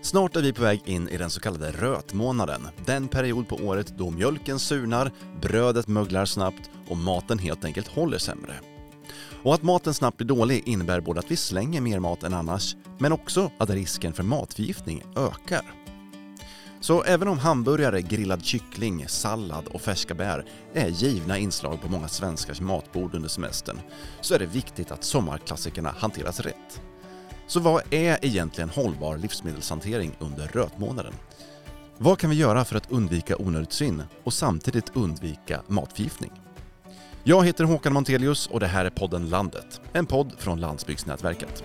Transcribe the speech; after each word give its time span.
Snart 0.00 0.36
är 0.36 0.42
vi 0.42 0.52
på 0.52 0.62
väg 0.62 0.82
in 0.84 1.08
i 1.08 1.16
den 1.16 1.30
så 1.30 1.40
kallade 1.40 1.70
rötmånaden. 1.70 2.68
Den 2.86 3.08
period 3.08 3.48
på 3.48 3.56
året 3.56 3.98
då 3.98 4.10
mjölken 4.10 4.58
surnar, 4.58 5.12
brödet 5.40 5.88
möglar 5.88 6.24
snabbt 6.24 6.70
och 6.88 6.96
maten 6.96 7.38
helt 7.38 7.64
enkelt 7.64 7.88
håller 7.88 8.18
sämre. 8.18 8.54
Och 9.42 9.54
att 9.54 9.62
maten 9.62 9.94
snabbt 9.94 10.16
blir 10.16 10.26
dålig 10.26 10.68
innebär 10.68 11.00
både 11.00 11.20
att 11.20 11.30
vi 11.30 11.36
slänger 11.36 11.80
mer 11.80 11.98
mat 11.98 12.22
än 12.22 12.34
annars, 12.34 12.76
men 12.98 13.12
också 13.12 13.50
att 13.58 13.70
risken 13.70 14.12
för 14.12 14.22
matförgiftning 14.22 15.02
ökar. 15.16 15.74
Så 16.80 17.02
även 17.02 17.28
om 17.28 17.38
hamburgare, 17.38 18.02
grillad 18.02 18.44
kyckling, 18.44 19.08
sallad 19.08 19.66
och 19.66 19.80
färska 19.80 20.14
bär 20.14 20.44
är 20.74 20.88
givna 20.88 21.38
inslag 21.38 21.80
på 21.82 21.88
många 21.88 22.08
svenskars 22.08 22.60
matbord 22.60 23.14
under 23.14 23.28
semestern 23.28 23.80
så 24.20 24.34
är 24.34 24.38
det 24.38 24.46
viktigt 24.46 24.90
att 24.90 25.04
sommarklassikerna 25.04 25.94
hanteras 25.98 26.40
rätt. 26.40 26.82
Så 27.48 27.60
vad 27.60 27.82
är 27.90 28.24
egentligen 28.24 28.70
hållbar 28.70 29.16
livsmedelshantering 29.16 30.16
under 30.18 30.46
rötmånaden? 30.46 31.12
Vad 31.98 32.18
kan 32.18 32.30
vi 32.30 32.36
göra 32.36 32.64
för 32.64 32.76
att 32.76 32.90
undvika 32.90 33.36
onödigt 33.36 33.72
svinn 33.72 34.02
och 34.24 34.32
samtidigt 34.32 34.96
undvika 34.96 35.62
matförgiftning? 35.66 36.30
Jag 37.24 37.46
heter 37.46 37.64
Håkan 37.64 37.92
Montelius 37.92 38.46
och 38.46 38.60
det 38.60 38.66
här 38.66 38.84
är 38.84 38.90
podden 38.90 39.28
Landet, 39.28 39.80
en 39.92 40.06
podd 40.06 40.32
från 40.38 40.60
Landsbygdsnätverket. 40.60 41.64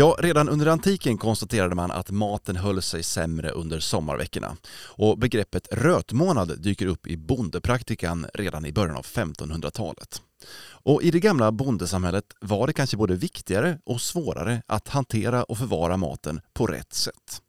Ja, 0.00 0.16
redan 0.18 0.48
under 0.48 0.66
antiken 0.66 1.18
konstaterade 1.18 1.74
man 1.74 1.90
att 1.90 2.10
maten 2.10 2.56
höll 2.56 2.82
sig 2.82 3.02
sämre 3.02 3.50
under 3.50 3.80
sommarveckorna. 3.80 4.56
Och 4.72 5.18
begreppet 5.18 5.68
rötmånad 5.72 6.62
dyker 6.62 6.86
upp 6.86 7.06
i 7.06 7.16
bondepraktikan 7.16 8.26
redan 8.34 8.66
i 8.66 8.72
början 8.72 8.96
av 8.96 9.06
1500-talet. 9.06 10.22
Och 10.62 11.02
i 11.02 11.10
det 11.10 11.20
gamla 11.20 11.52
bondesamhället 11.52 12.24
var 12.40 12.66
det 12.66 12.72
kanske 12.72 12.96
både 12.96 13.14
viktigare 13.14 13.78
och 13.84 14.00
svårare 14.00 14.62
att 14.66 14.88
hantera 14.88 15.44
och 15.44 15.58
förvara 15.58 15.96
maten 15.96 16.40
på 16.52 16.66
rätt 16.66 16.92
sätt. 16.92 17.42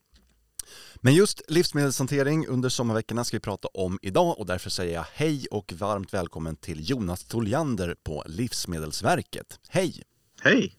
Men 0.96 1.14
just 1.14 1.42
livsmedelshantering 1.48 2.48
under 2.48 2.70
sommarveckorna 2.70 3.24
ska 3.24 3.38
vi 3.38 3.42
prata 3.42 3.68
om 3.68 4.00
idag 4.02 4.40
och 4.40 4.46
därför 4.46 4.70
säger 4.70 4.94
jag 4.94 5.06
hej 5.14 5.48
och 5.52 5.74
varmt 5.74 6.14
välkommen 6.14 6.56
till 6.56 6.90
Jonas 6.90 7.24
Toljander 7.24 7.96
på 8.04 8.24
Livsmedelsverket. 8.28 9.60
Hej! 9.70 10.04
Hej! 10.42 10.76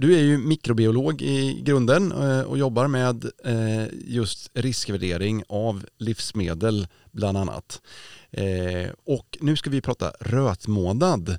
Du 0.00 0.14
är 0.14 0.22
ju 0.22 0.38
mikrobiolog 0.38 1.22
i 1.22 1.62
grunden 1.62 2.12
eh, 2.12 2.40
och 2.40 2.58
jobbar 2.58 2.88
med 2.88 3.24
eh, 3.44 3.86
just 3.92 4.50
riskvärdering 4.54 5.42
av 5.48 5.86
livsmedel 5.98 6.86
bland 7.12 7.38
annat. 7.38 7.82
Eh, 8.30 8.90
och 9.04 9.38
nu 9.40 9.56
ska 9.56 9.70
vi 9.70 9.80
prata 9.80 10.12
rötmånad. 10.20 11.38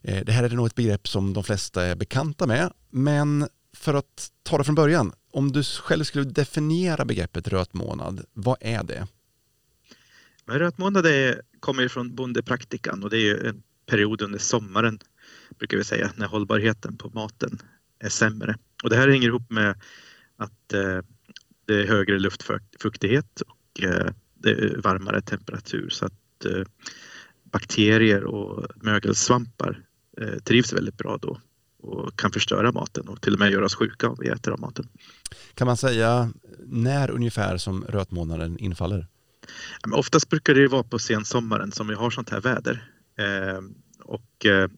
Det 0.00 0.32
här 0.32 0.44
är 0.44 0.48
nog 0.50 0.66
ett 0.66 0.74
begrepp 0.74 1.08
som 1.08 1.32
de 1.32 1.44
flesta 1.44 1.84
är 1.84 1.96
bekanta 1.96 2.46
med, 2.46 2.72
men 2.90 3.48
för 3.76 3.94
att 3.94 4.30
ta 4.42 4.58
det 4.58 4.64
från 4.64 4.74
början, 4.74 5.12
om 5.32 5.52
du 5.52 5.62
själv 5.62 6.04
skulle 6.04 6.24
definiera 6.24 7.04
begreppet 7.04 7.48
rötmånad, 7.48 8.24
vad 8.32 8.56
är 8.60 8.82
det? 8.82 9.06
Rötmånad 10.46 11.06
är, 11.06 11.42
kommer 11.60 11.88
från 11.88 12.14
bondepraktikan 12.14 13.04
och 13.04 13.10
det 13.10 13.30
är 13.30 13.44
en 13.44 13.62
period 13.86 14.22
under 14.22 14.38
sommaren 14.38 14.98
brukar 15.58 15.76
vi 15.76 15.84
säga, 15.84 16.12
när 16.16 16.26
hållbarheten 16.26 16.96
på 16.96 17.10
maten 17.14 17.58
är 18.02 18.08
sämre. 18.08 18.56
Och 18.82 18.90
det 18.90 18.96
här 18.96 19.08
hänger 19.08 19.28
ihop 19.28 19.50
med 19.50 19.80
att 20.36 20.72
eh, 20.72 20.98
det 21.66 21.74
är 21.74 21.86
högre 21.86 22.18
luftfuktighet 22.18 23.40
och 23.40 23.82
eh, 23.82 24.06
det 24.34 24.50
är 24.50 24.80
varmare 24.84 25.20
temperatur 25.20 25.88
så 25.88 26.06
att 26.06 26.44
eh, 26.44 26.64
bakterier 27.44 28.24
och 28.24 28.66
mögelsvampar 28.76 29.82
eh, 30.20 30.38
trivs 30.38 30.72
väldigt 30.72 30.96
bra 30.96 31.18
då 31.22 31.40
och 31.82 32.18
kan 32.18 32.30
förstöra 32.30 32.72
maten 32.72 33.08
och 33.08 33.20
till 33.20 33.34
och 33.34 33.38
med 33.38 33.50
göra 33.50 33.64
oss 33.64 33.74
sjuka 33.74 34.08
om 34.08 34.16
vi 34.20 34.28
äter 34.28 34.52
av 34.52 34.60
maten. 34.60 34.88
Kan 35.54 35.66
man 35.66 35.76
säga 35.76 36.32
när 36.66 37.10
ungefär 37.10 37.56
som 37.56 37.84
rötmånaden 37.88 38.58
infaller? 38.58 39.06
Ja, 39.82 39.96
oftast 39.96 40.28
brukar 40.28 40.54
det 40.54 40.68
vara 40.68 40.82
på 40.82 40.98
sensommaren 40.98 41.72
som 41.72 41.88
vi 41.88 41.94
har 41.94 42.10
sånt 42.10 42.30
här 42.30 42.40
väder. 42.40 42.88
Eh, 43.18 43.60
och 44.04 44.46
eh, 44.46 44.68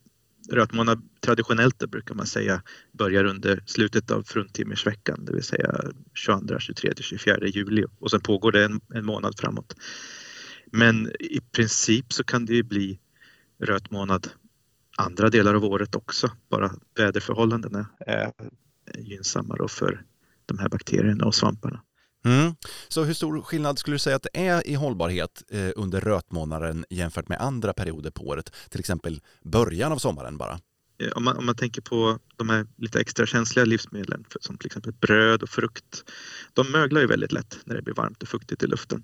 rötmånad 0.51 1.01
traditionellt 1.25 1.79
då 1.79 1.87
brukar 1.87 2.15
man 2.15 2.25
säga 2.25 2.61
börjar 2.91 3.23
under 3.23 3.63
slutet 3.65 4.11
av 4.11 4.23
fruntimmersveckan, 4.23 5.25
det 5.25 5.33
vill 5.33 5.43
säga 5.43 5.75
22, 6.13 6.59
23, 6.59 6.91
24 6.99 7.47
juli 7.47 7.85
och 7.99 8.11
sen 8.11 8.21
pågår 8.21 8.51
det 8.51 8.65
en, 8.65 8.81
en 8.93 9.05
månad 9.05 9.39
framåt. 9.39 9.75
Men 10.71 11.11
i 11.19 11.41
princip 11.51 12.13
så 12.13 12.23
kan 12.23 12.45
det 12.45 12.53
ju 12.53 12.63
bli 12.63 12.99
rötmånad 13.59 14.29
andra 14.97 15.29
delar 15.29 15.53
av 15.53 15.65
året 15.65 15.95
också, 15.95 16.31
bara 16.49 16.71
väderförhållandena 16.97 17.87
är 17.99 18.31
gynnsammare 18.97 19.67
för 19.67 20.05
de 20.45 20.59
här 20.59 20.69
bakterierna 20.69 21.25
och 21.25 21.35
svamparna. 21.35 21.81
Mm. 22.25 22.55
Så 22.87 23.03
hur 23.03 23.13
stor 23.13 23.41
skillnad 23.41 23.79
skulle 23.79 23.95
du 23.95 23.99
säga 23.99 24.15
att 24.15 24.27
det 24.33 24.47
är 24.47 24.67
i 24.67 24.73
hållbarhet 24.73 25.43
eh, 25.51 25.69
under 25.75 26.01
rötmånaden 26.01 26.85
jämfört 26.89 27.27
med 27.29 27.41
andra 27.41 27.73
perioder 27.73 28.11
på 28.11 28.27
året? 28.27 28.51
Till 28.69 28.79
exempel 28.79 29.21
början 29.43 29.91
av 29.91 29.97
sommaren 29.97 30.37
bara? 30.37 30.59
Eh, 30.97 31.09
om 31.09 31.23
man, 31.23 31.37
om 31.37 31.45
man 31.45 31.55
tänker 31.55 31.81
på 31.81 32.19
de 32.35 32.49
här 32.49 32.67
lite 32.77 32.99
extra 32.99 33.25
känsliga 33.25 33.65
livsmedlen 33.65 34.25
som 34.39 34.57
till 34.57 34.65
exempel 34.65 34.93
bröd 34.93 35.43
och 35.43 35.49
frukt. 35.49 36.03
De 36.53 36.71
möglar 36.71 37.01
ju 37.01 37.07
väldigt 37.07 37.31
lätt 37.31 37.59
när 37.63 37.75
det 37.75 37.81
blir 37.81 37.93
varmt 37.93 38.23
och 38.23 38.29
fuktigt 38.29 38.63
i 38.63 38.67
luften. 38.67 39.03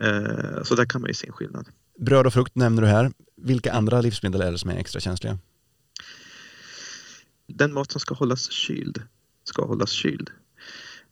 Eh, 0.00 0.62
så 0.62 0.74
där 0.74 0.84
kan 0.84 1.00
man 1.00 1.10
ju 1.10 1.14
se 1.14 1.26
en 1.26 1.32
skillnad. 1.32 1.68
Bröd 1.98 2.26
och 2.26 2.32
frukt 2.32 2.54
nämner 2.54 2.82
du 2.82 2.88
här. 2.88 3.12
Vilka 3.36 3.72
andra 3.72 4.00
livsmedel 4.00 4.40
är 4.40 4.52
det 4.52 4.58
som 4.58 4.70
är 4.70 4.76
extra 4.76 5.00
känsliga? 5.00 5.38
Den 7.46 7.72
mat 7.72 7.92
som 7.92 8.00
ska 8.00 8.14
hållas 8.14 8.50
kyld 8.50 9.02
ska 9.44 9.64
hållas 9.64 9.90
kyld. 9.90 10.30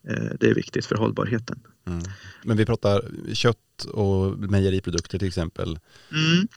Eh, 0.09 0.32
det 0.41 0.47
är 0.47 0.54
viktigt 0.54 0.87
för 0.87 0.94
hållbarheten. 0.94 1.60
Mm. 1.87 2.03
Men 2.44 2.56
vi 2.56 2.66
pratar 2.66 3.10
kött 3.32 3.84
och 3.92 4.38
mejeriprodukter 4.38 5.19
till 5.19 5.28
exempel. 5.28 5.78
Mm. 6.10 6.48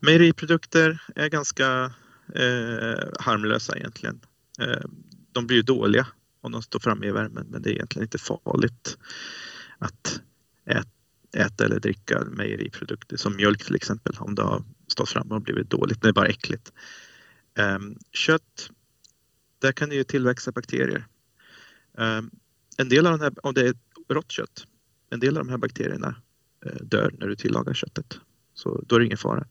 Mejeriprodukter 0.00 1.02
är 1.16 1.28
ganska 1.28 1.92
eh, 2.34 3.08
harmlösa 3.18 3.76
egentligen. 3.76 4.20
Eh, 4.60 4.84
de 5.32 5.46
blir 5.46 5.56
ju 5.56 5.62
dåliga 5.62 6.06
om 6.40 6.52
de 6.52 6.62
står 6.62 6.80
framme 6.80 7.06
i 7.06 7.10
värmen 7.10 7.46
men 7.50 7.62
det 7.62 7.70
är 7.70 7.72
egentligen 7.72 8.04
inte 8.04 8.18
farligt 8.18 8.98
att 9.78 10.20
äta, 11.36 11.64
eller 11.64 11.80
dricka 11.80 12.24
mejeriprodukter 12.24 13.16
som 13.16 13.36
mjölk 13.36 13.64
till 13.64 13.74
exempel 13.74 14.16
om 14.18 14.34
det 14.34 14.42
har 14.42 14.64
stått 14.86 15.08
framme 15.08 15.34
och 15.34 15.42
blivit 15.42 15.70
dåligt. 15.70 16.02
Det 16.02 16.08
är 16.08 16.12
bara 16.12 16.26
äckligt. 16.26 16.72
Eh, 17.58 17.78
kött, 18.12 18.70
där 19.58 19.72
kan 19.72 19.88
det 19.88 19.94
ju 19.94 20.04
tillväxa 20.04 20.52
bakterier. 20.52 21.06
Ehm, 21.98 22.30
en 22.76 22.88
del 22.88 23.06
av 23.06 23.12
den 23.12 23.20
här, 23.20 23.46
om 23.46 23.54
det 23.54 23.68
är 23.68 23.74
rått 24.08 24.30
kött, 24.30 24.66
en 25.10 25.20
del 25.20 25.36
av 25.36 25.44
de 25.44 25.50
här 25.50 25.58
bakterierna 25.58 26.14
eh, 26.66 26.82
dör 26.82 27.14
när 27.18 27.26
du 27.26 27.36
tillagar 27.36 27.74
köttet. 27.74 28.20
Så 28.54 28.84
då 28.86 28.96
är 28.96 29.00
det 29.00 29.06
ingen 29.06 29.18
fara. 29.18 29.46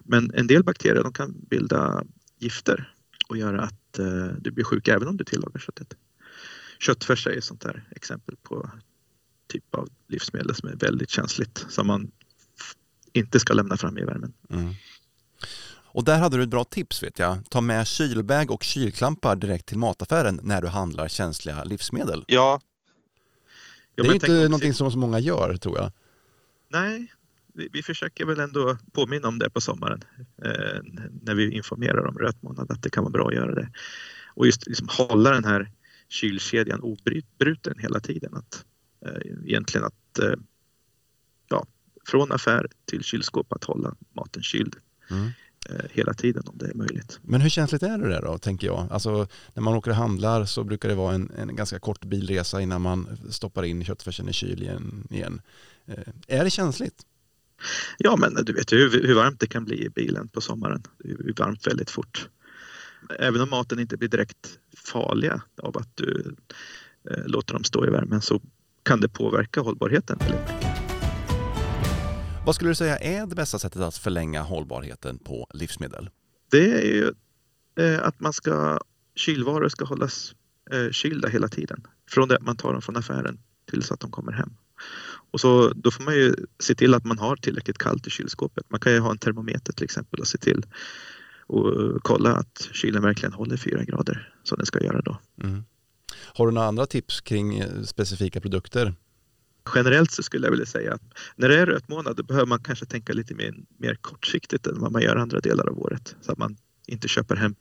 Men 0.00 0.34
en 0.34 0.46
del 0.46 0.64
bakterier 0.64 1.02
de 1.02 1.12
kan 1.12 1.34
bilda 1.50 2.04
gifter 2.42 2.94
och 3.28 3.36
göra 3.36 3.62
att 3.62 3.98
eh, 3.98 4.26
du 4.38 4.50
blir 4.50 4.64
sjuk 4.64 4.88
även 4.88 5.08
om 5.08 5.16
du 5.16 5.24
tillagar 5.24 5.60
köttet. 5.60 5.94
Köttfärs 6.78 7.26
är 7.26 7.38
ett 7.38 7.44
sånt 7.44 7.60
där 7.60 7.88
exempel 7.90 8.36
på 8.42 8.70
typ 9.46 9.74
av 9.74 9.88
livsmedel 10.08 10.54
som 10.54 10.68
är 10.68 10.76
väldigt 10.76 11.10
känsligt 11.10 11.66
som 11.68 11.86
man 11.86 12.10
inte 13.12 13.40
ska 13.40 13.54
lämna 13.54 13.76
fram 13.76 13.98
i 13.98 14.04
värmen. 14.04 14.32
Mm. 14.50 14.74
Och 15.94 16.04
där 16.04 16.18
hade 16.18 16.36
du 16.36 16.42
ett 16.42 16.48
bra 16.48 16.64
tips 16.64 17.02
vet 17.02 17.18
jag. 17.18 17.38
Ta 17.50 17.60
med 17.60 17.86
kylbag 17.86 18.50
och 18.50 18.62
kylklampar 18.62 19.36
direkt 19.36 19.66
till 19.66 19.78
mataffären 19.78 20.40
när 20.42 20.62
du 20.62 20.68
handlar 20.68 21.08
känsliga 21.08 21.64
livsmedel. 21.64 22.24
Ja, 22.26 22.60
det 23.94 24.02
är 24.02 24.14
inte 24.14 24.32
någonting 24.32 24.74
som 24.74 24.92
så 24.92 24.98
många 24.98 25.18
gör 25.18 25.56
tror 25.56 25.78
jag. 25.78 25.92
Nej, 26.68 27.12
vi, 27.54 27.68
vi, 27.72 27.82
försöker 27.82 28.24
väl 28.24 28.40
ändå 28.40 28.76
påminna 28.92 29.28
om 29.28 29.38
det 29.38 29.50
på 29.50 29.60
sommaren 29.60 30.00
eh, 30.44 30.80
när 31.22 31.34
vi 31.34 31.50
informerar 31.50 32.06
om 32.06 32.18
rötmånad 32.18 32.70
att 32.70 32.82
det 32.82 32.90
kan 32.90 33.04
vara 33.04 33.12
bra 33.12 33.28
att 33.28 33.34
göra 33.34 33.54
det. 33.54 33.70
Och 34.34 34.46
just 34.46 34.66
liksom 34.66 34.88
hålla 34.90 35.30
den 35.30 35.44
här 35.44 35.70
kylkedjan 36.08 36.80
obruten 36.80 37.78
hela 37.78 38.00
tiden. 38.00 38.34
Att, 38.34 38.64
eh, 39.06 39.32
egentligen 39.46 39.86
att 39.86 40.18
eh, 40.18 40.34
ja, 41.48 41.66
från 42.06 42.32
affär 42.32 42.66
till 42.84 43.04
kylskåp 43.04 43.52
att 43.52 43.64
hålla 43.64 43.94
maten 44.12 44.42
kyld. 44.42 44.76
Mm. 45.10 45.30
Eh, 45.70 45.84
hela 45.90 46.14
tiden 46.14 46.42
om 46.46 46.58
det 46.58 46.66
är 46.66 46.74
möjligt. 46.74 47.20
Men 47.22 47.40
hur 47.40 47.48
känsligt 47.48 47.82
är 47.82 47.98
det 47.98 48.08
där 48.08 48.22
då, 48.22 48.38
tänker 48.38 48.66
jag? 48.66 48.86
Alltså, 48.90 49.28
när 49.54 49.62
man 49.62 49.74
åker 49.74 49.90
och 49.90 49.96
handlar 49.96 50.44
så 50.44 50.64
brukar 50.64 50.88
det 50.88 50.94
vara 50.94 51.14
en, 51.14 51.30
en 51.38 51.56
ganska 51.56 51.78
kort 51.78 52.04
bilresa 52.04 52.60
innan 52.60 52.82
man 52.82 53.18
stoppar 53.30 53.62
in 53.62 53.84
köttfärsen 53.84 54.28
i 54.28 54.32
kyl 54.32 54.62
igen. 54.62 55.06
igen. 55.10 55.40
Eh, 55.86 56.38
är 56.38 56.44
det 56.44 56.50
känsligt? 56.50 57.06
Ja, 57.98 58.16
men 58.16 58.34
du 58.34 58.52
vet 58.52 58.72
ju 58.72 58.78
hur, 58.78 59.06
hur 59.06 59.14
varmt 59.14 59.40
det 59.40 59.46
kan 59.46 59.64
bli 59.64 59.84
i 59.84 59.88
bilen 59.88 60.28
på 60.28 60.40
sommaren. 60.40 60.82
Det 60.98 61.10
är 61.10 61.44
varmt 61.44 61.66
väldigt 61.66 61.90
fort. 61.90 62.28
Även 63.18 63.40
om 63.40 63.50
maten 63.50 63.78
inte 63.78 63.96
blir 63.96 64.08
direkt 64.08 64.58
farliga 64.76 65.42
av 65.62 65.78
att 65.78 65.96
du 65.96 66.36
eh, 67.10 67.26
låter 67.26 67.54
dem 67.54 67.64
stå 67.64 67.86
i 67.86 67.90
värmen 67.90 68.22
så 68.22 68.40
kan 68.82 69.00
det 69.00 69.08
påverka 69.08 69.60
hållbarheten 69.60 70.18
väldigt 70.18 70.40
mycket. 70.40 70.72
Vad 72.46 72.54
skulle 72.54 72.70
du 72.70 72.74
säga 72.74 72.98
är 72.98 73.26
det 73.26 73.34
bästa 73.34 73.58
sättet 73.58 73.82
att 73.82 73.96
förlänga 73.96 74.42
hållbarheten 74.42 75.18
på 75.18 75.46
livsmedel? 75.54 76.10
Det 76.50 76.72
är 76.72 76.94
ju 76.94 77.12
eh, 77.78 78.02
att 78.02 78.20
man 78.20 78.32
ska, 78.32 78.80
kylvaror 79.14 79.68
ska 79.68 79.84
hållas 79.84 80.34
eh, 80.70 80.90
kylda 80.90 81.28
hela 81.28 81.48
tiden. 81.48 81.86
Från 82.10 82.28
det 82.28 82.36
att 82.36 82.42
man 82.42 82.56
tar 82.56 82.72
dem 82.72 82.82
från 82.82 82.96
affären 82.96 83.38
tills 83.70 83.92
att 83.92 84.00
de 84.00 84.10
kommer 84.10 84.32
hem. 84.32 84.56
Och 85.30 85.40
så, 85.40 85.72
då 85.74 85.90
får 85.90 86.04
man 86.04 86.14
ju 86.14 86.34
se 86.58 86.74
till 86.74 86.94
att 86.94 87.04
man 87.04 87.18
har 87.18 87.36
tillräckligt 87.36 87.78
kallt 87.78 88.06
i 88.06 88.10
kylskåpet. 88.10 88.70
Man 88.70 88.80
kan 88.80 88.92
ju 88.92 88.98
ha 88.98 89.10
en 89.10 89.18
termometer 89.18 89.72
till 89.72 89.84
exempel 89.84 90.20
och 90.20 90.28
se 90.28 90.38
till 90.38 90.66
och 91.46 92.02
kolla 92.02 92.34
att 92.34 92.68
kylen 92.72 93.02
verkligen 93.02 93.32
håller 93.32 93.56
fyra 93.56 93.84
grader 93.84 94.34
som 94.42 94.58
den 94.58 94.66
ska 94.66 94.80
göra 94.80 95.00
då. 95.00 95.18
Mm. 95.42 95.64
Har 96.34 96.46
du 96.46 96.52
några 96.52 96.68
andra 96.68 96.86
tips 96.86 97.20
kring 97.20 97.58
eh, 97.58 97.82
specifika 97.82 98.40
produkter? 98.40 98.94
Generellt 99.74 100.10
så 100.10 100.22
skulle 100.22 100.46
jag 100.46 100.50
vilja 100.50 100.66
säga 100.66 100.94
att 100.94 101.02
när 101.36 101.48
det 101.48 101.58
är 101.58 101.66
röt 101.66 101.88
månad 101.88 102.16
då 102.16 102.22
behöver 102.22 102.46
man 102.46 102.62
kanske 102.62 102.86
tänka 102.86 103.12
lite 103.12 103.34
mer, 103.34 103.54
mer 103.76 103.94
kortsiktigt 103.94 104.66
än 104.66 104.80
vad 104.80 104.92
man 104.92 105.02
gör 105.02 105.16
andra 105.16 105.40
delar 105.40 105.68
av 105.68 105.78
året. 105.78 106.16
Så 106.20 106.32
att 106.32 106.38
man 106.38 106.56
inte 106.86 107.08
köper 107.08 107.36
hem 107.36 107.54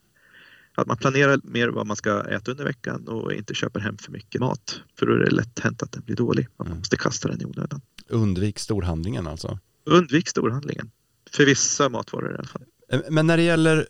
att 0.75 0.87
man 0.87 0.97
planerar 0.97 1.39
mer 1.43 1.67
vad 1.67 1.87
man 1.87 1.95
ska 1.95 2.23
äta 2.23 2.51
under 2.51 2.63
veckan 2.63 3.07
och 3.07 3.33
inte 3.33 3.53
köper 3.53 3.79
hem 3.79 3.97
för 3.97 4.11
mycket 4.11 4.41
mat. 4.41 4.81
För 4.99 5.05
då 5.05 5.13
är 5.13 5.17
det 5.17 5.31
lätt 5.31 5.59
hänt 5.59 5.83
att 5.83 5.91
den 5.91 6.03
blir 6.03 6.15
dålig. 6.15 6.47
Man 6.57 6.67
mm. 6.67 6.77
måste 6.77 6.97
kasta 6.97 7.27
den 7.27 7.41
i 7.41 7.45
onödan. 7.45 7.81
Undvik 8.07 8.59
storhandlingen 8.59 9.27
alltså? 9.27 9.59
Undvik 9.85 10.29
storhandlingen. 10.29 10.91
För 11.31 11.45
vissa 11.45 11.89
matvaror 11.89 12.31
i 12.31 12.35
alla 12.37 12.47
fall. 12.47 12.63
Eh, 12.91 12.99
men 13.09 13.27
när 13.27 13.37
det 13.37 13.43
gäller 13.43 13.87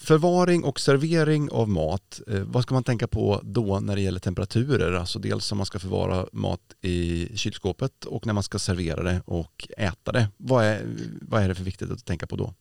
förvaring 0.00 0.64
och 0.64 0.80
servering 0.80 1.50
av 1.50 1.68
mat, 1.68 2.20
eh, 2.26 2.40
vad 2.40 2.62
ska 2.62 2.74
man 2.74 2.84
tänka 2.84 3.06
på 3.06 3.40
då 3.44 3.80
när 3.80 3.96
det 3.96 4.02
gäller 4.02 4.20
temperaturer? 4.20 4.92
Alltså 4.92 5.18
dels 5.18 5.52
om 5.52 5.58
man 5.58 5.66
ska 5.66 5.78
förvara 5.78 6.26
mat 6.32 6.60
i 6.82 7.28
kylskåpet 7.36 8.04
och 8.04 8.26
när 8.26 8.32
man 8.32 8.42
ska 8.42 8.58
servera 8.58 9.02
det 9.02 9.22
och 9.24 9.68
äta 9.78 10.12
det. 10.12 10.28
Vad 10.36 10.64
är, 10.64 10.86
vad 11.20 11.42
är 11.42 11.48
det 11.48 11.54
för 11.54 11.64
viktigt 11.64 11.90
att 11.90 12.04
tänka 12.04 12.26
på 12.26 12.36
då? 12.36 12.54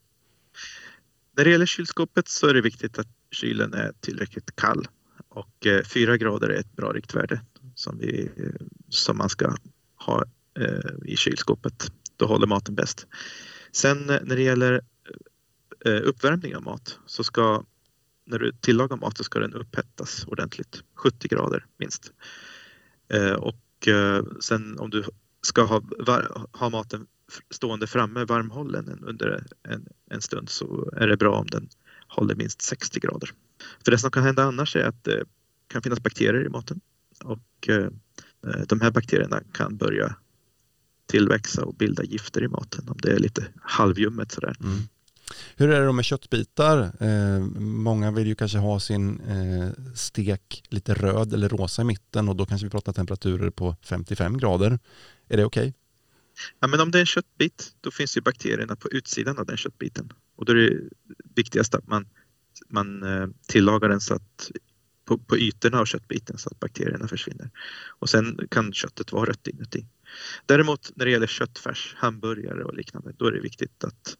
När 1.38 1.44
det 1.44 1.50
gäller 1.50 1.66
kylskåpet 1.66 2.28
så 2.28 2.48
är 2.48 2.54
det 2.54 2.62
viktigt 2.62 3.00
att 3.00 3.08
kylen 3.32 3.74
är 3.74 3.94
tillräckligt 4.00 4.56
kall 4.56 4.88
och 5.30 5.66
eh, 5.66 5.84
4 5.84 6.18
grader 6.18 6.50
är 6.50 6.60
ett 6.60 6.76
bra 6.76 6.94
riktvärde 6.94 7.42
som, 7.76 7.98
vi, 7.98 8.32
eh, 8.38 8.66
som 8.90 9.18
man 9.18 9.30
ska 9.30 9.56
ha 9.96 10.24
eh, 10.60 10.92
i 11.06 11.18
kylskåpet. 11.18 11.92
Då 12.18 12.26
håller 12.26 12.48
maten 12.48 12.76
bäst. 12.76 13.08
Sen 13.72 14.06
när 14.06 14.36
det 14.36 14.42
gäller 14.42 14.82
uppvärmning 16.04 16.56
av 16.56 16.64
mat 16.64 17.00
så 17.06 17.24
ska 17.24 17.64
när 18.26 18.40
du 18.40 18.52
tillagar 18.52 18.98
mat 18.98 19.18
så 19.18 19.24
ska 19.24 19.40
den 19.40 19.54
upphettas 19.54 20.26
ordentligt, 20.28 20.84
70 20.96 21.28
grader 21.28 21.66
minst. 21.78 22.12
Och 23.38 23.88
sen 24.40 24.80
om 24.80 24.90
du 24.90 25.04
ska 25.42 25.64
ha, 25.64 25.82
ha 26.52 26.70
maten 26.70 27.08
stående 27.50 27.88
framme 27.88 28.26
varmhållen 28.26 29.00
under 29.02 29.44
en, 29.64 29.88
en 30.12 30.22
stund 30.22 30.50
så 30.50 30.90
är 30.98 31.08
det 31.08 31.18
bra 31.18 31.36
om 31.36 31.48
den 31.48 31.70
håller 32.08 32.36
minst 32.36 32.62
60 32.62 33.00
grader. 33.00 33.30
För 33.86 33.92
det 33.92 33.98
som 33.98 34.12
kan 34.12 34.24
hända 34.24 34.44
annars 34.44 34.76
är 34.76 34.84
att 34.84 35.04
det 35.04 35.24
kan 35.68 35.82
finnas 35.82 36.00
bakterier 36.00 36.46
i 36.46 36.50
maten 36.50 36.82
och 37.24 37.70
eh, 37.70 37.90
eh, 38.48 38.62
de 38.68 38.82
här 38.82 38.92
bakterierna 38.92 39.42
kan 39.54 39.78
börja 39.78 40.16
tillväxa 41.06 41.66
och 41.66 41.76
bilda 41.76 42.04
gifter 42.04 42.44
i 42.44 42.48
maten 42.48 42.90
om 42.90 42.98
det 43.02 43.12
är 43.12 43.20
lite 43.20 43.48
halvljummet 43.62 44.32
sådär. 44.32 44.56
Mm. 44.64 44.82
Hur 45.56 45.70
är 45.70 45.80
det 45.80 45.86
då 45.86 45.94
med 45.94 46.06
köttbitar? 46.06 46.92
Eh, 47.00 47.40
många 47.60 48.12
vill 48.12 48.28
ju 48.28 48.36
kanske 48.36 48.58
ha 48.58 48.80
sin 48.80 49.20
eh, 49.20 49.70
stek 49.96 50.64
lite 50.70 50.94
röd 50.94 51.34
eller 51.34 51.50
rosa 51.50 51.82
i 51.82 51.86
mitten 51.86 52.30
och 52.30 52.36
då 52.36 52.46
kanske 52.46 52.66
vi 52.66 52.72
pratar 52.72 52.94
temperaturer 52.94 53.50
på 53.50 53.76
55 53.82 54.38
grader. 54.38 54.80
Är 55.28 55.38
det 55.38 55.46
okej? 55.46 55.68
Okay? 55.68 55.74
Ja, 56.60 56.68
men 56.68 56.80
om 56.80 56.92
det 56.92 56.98
är 56.98 57.00
en 57.00 57.06
köttbit, 57.06 57.72
då 57.82 57.92
finns 57.92 58.18
ju 58.18 58.22
bakterierna 58.22 58.76
på 58.76 58.90
utsidan 58.90 59.38
av 59.38 59.46
den 59.46 59.58
köttbiten. 59.58 60.14
Och 60.36 60.46
då 60.46 60.52
är 60.52 60.56
det 60.56 60.80
viktigast 61.36 61.76
att 61.76 61.88
man, 61.88 62.08
man 62.68 63.04
eh, 63.04 63.28
tillagar 63.48 63.90
den 63.90 64.02
så 64.02 64.14
att 64.14 64.52
på, 65.06 65.18
på 65.18 65.38
ytorna 65.38 65.80
av 65.80 65.86
köttbiten 65.86 66.38
så 66.38 66.50
att 66.50 66.60
bakterierna 66.60 67.08
försvinner. 67.08 67.50
Och 68.00 68.10
sen 68.10 68.40
kan 68.52 68.74
köttet 68.74 69.12
vara 69.12 69.30
rött 69.30 69.48
inuti. 69.48 69.86
Däremot 70.46 70.92
när 70.96 71.06
det 71.06 71.12
gäller 71.12 71.28
köttfärs, 71.28 71.96
hamburgare 71.98 72.64
och 72.64 72.76
liknande, 72.76 73.14
då 73.18 73.26
är 73.26 73.32
det 73.32 73.42
viktigt 73.42 73.84
att 73.84 74.18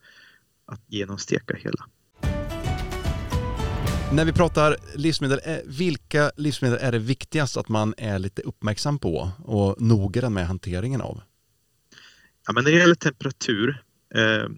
att 0.66 0.82
genomsteka 0.88 1.56
hela. 1.56 1.86
När 4.14 4.26
vi 4.26 4.34
pratar 4.34 4.78
livsmedel, 4.96 5.40
eh, 5.44 5.58
vilka 5.66 6.32
livsmedel 6.38 6.78
är 6.82 6.92
det 6.92 7.00
viktigast 7.00 7.58
att 7.58 7.70
man 7.70 7.94
är 7.98 8.20
lite 8.20 8.42
uppmärksam 8.42 9.00
på 9.00 9.32
och 9.46 9.82
noggrann 9.82 10.34
med 10.34 10.48
hanteringen 10.48 11.02
av? 11.02 11.22
Ja, 12.48 12.54
men 12.54 12.64
när 12.64 12.72
det 12.72 12.78
gäller 12.78 12.96
temperatur, 12.96 13.84
eh, 14.16 14.50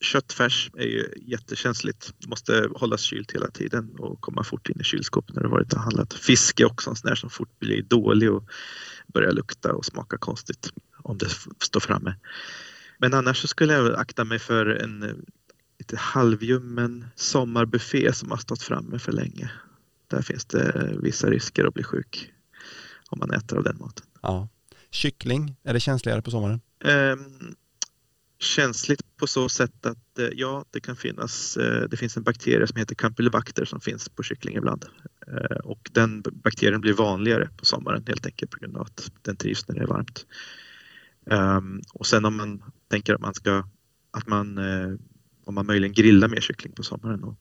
köttfärs 0.00 0.70
är 0.76 0.86
ju 0.86 1.14
jättekänsligt. 1.16 2.14
Det 2.18 2.28
måste 2.28 2.68
hållas 2.74 3.00
kylt 3.00 3.32
hela 3.32 3.50
tiden 3.50 3.94
och 3.98 4.20
komma 4.20 4.44
fort 4.44 4.68
in 4.68 4.80
i 4.80 4.84
kylskåpet 4.84 5.34
när 5.34 5.42
det 5.42 5.48
varit 5.48 5.72
och 5.72 5.80
handlat. 5.80 6.14
Fisk 6.14 6.60
är 6.60 6.64
också 6.64 6.90
en 6.90 6.96
sån 6.96 7.08
där 7.08 7.14
som 7.14 7.30
fort 7.30 7.58
blir 7.58 7.82
dålig 7.82 8.32
och 8.32 8.50
börjar 9.06 9.32
lukta 9.32 9.72
och 9.72 9.84
smaka 9.84 10.18
konstigt 10.18 10.70
om 11.02 11.18
det 11.18 11.28
står 11.58 11.80
framme. 11.80 12.14
Men 12.98 13.14
annars 13.14 13.38
så 13.38 13.48
skulle 13.48 13.72
jag 13.72 13.94
akta 13.94 14.24
mig 14.24 14.38
för 14.38 14.66
en 14.66 15.02
eh, 15.02 15.14
lite 15.78 15.96
halvljummen 15.96 17.06
sommarbuffé 17.14 18.12
som 18.12 18.30
har 18.30 18.38
stått 18.38 18.62
framme 18.62 18.98
för 18.98 19.12
länge. 19.12 19.50
Där 20.08 20.22
finns 20.22 20.44
det 20.44 20.94
vissa 21.02 21.30
risker 21.30 21.64
att 21.64 21.74
bli 21.74 21.82
sjuk 21.82 22.32
om 23.08 23.18
man 23.18 23.30
äter 23.30 23.58
av 23.58 23.64
den 23.64 23.78
maten. 23.78 24.06
Ja. 24.22 24.48
Kyckling, 24.90 25.56
är 25.62 25.72
det 25.72 25.80
känsligare 25.80 26.22
på 26.22 26.30
sommaren? 26.30 26.60
Ehm, 26.84 27.54
känsligt 28.38 29.16
på 29.16 29.26
så 29.26 29.48
sätt 29.48 29.86
att 29.86 30.18
eh, 30.18 30.28
ja, 30.32 30.64
det 30.70 30.80
kan 30.80 30.96
finnas, 30.96 31.56
eh, 31.56 31.88
det 31.88 31.96
finns 31.96 32.16
en 32.16 32.22
bakterie 32.22 32.66
som 32.66 32.76
heter 32.76 32.94
Campylobacter 32.94 33.64
som 33.64 33.80
finns 33.80 34.08
på 34.08 34.22
kyckling 34.22 34.56
ibland. 34.56 34.84
Eh, 35.26 35.56
och 35.56 35.90
den 35.92 36.22
bakterien 36.32 36.80
blir 36.80 36.92
vanligare 36.92 37.48
på 37.56 37.64
sommaren 37.64 38.04
helt 38.06 38.26
enkelt 38.26 38.50
på 38.50 38.58
grund 38.58 38.76
av 38.76 38.82
att 38.82 39.12
den 39.22 39.36
trivs 39.36 39.68
när 39.68 39.74
det 39.74 39.82
är 39.82 39.86
varmt. 39.86 40.26
Ehm, 41.30 41.80
och 41.94 42.06
sen 42.06 42.24
om 42.24 42.36
man 42.36 42.62
tänker 42.88 43.14
att 43.14 43.20
man 43.20 43.34
ska, 43.34 43.68
att 44.10 44.26
man, 44.26 44.58
eh, 44.58 44.94
om 45.44 45.54
man 45.54 45.66
möjligen 45.66 45.94
grillar 45.94 46.28
mer 46.28 46.40
kyckling 46.40 46.72
på 46.72 46.82
sommaren 46.82 47.24
och 47.24 47.36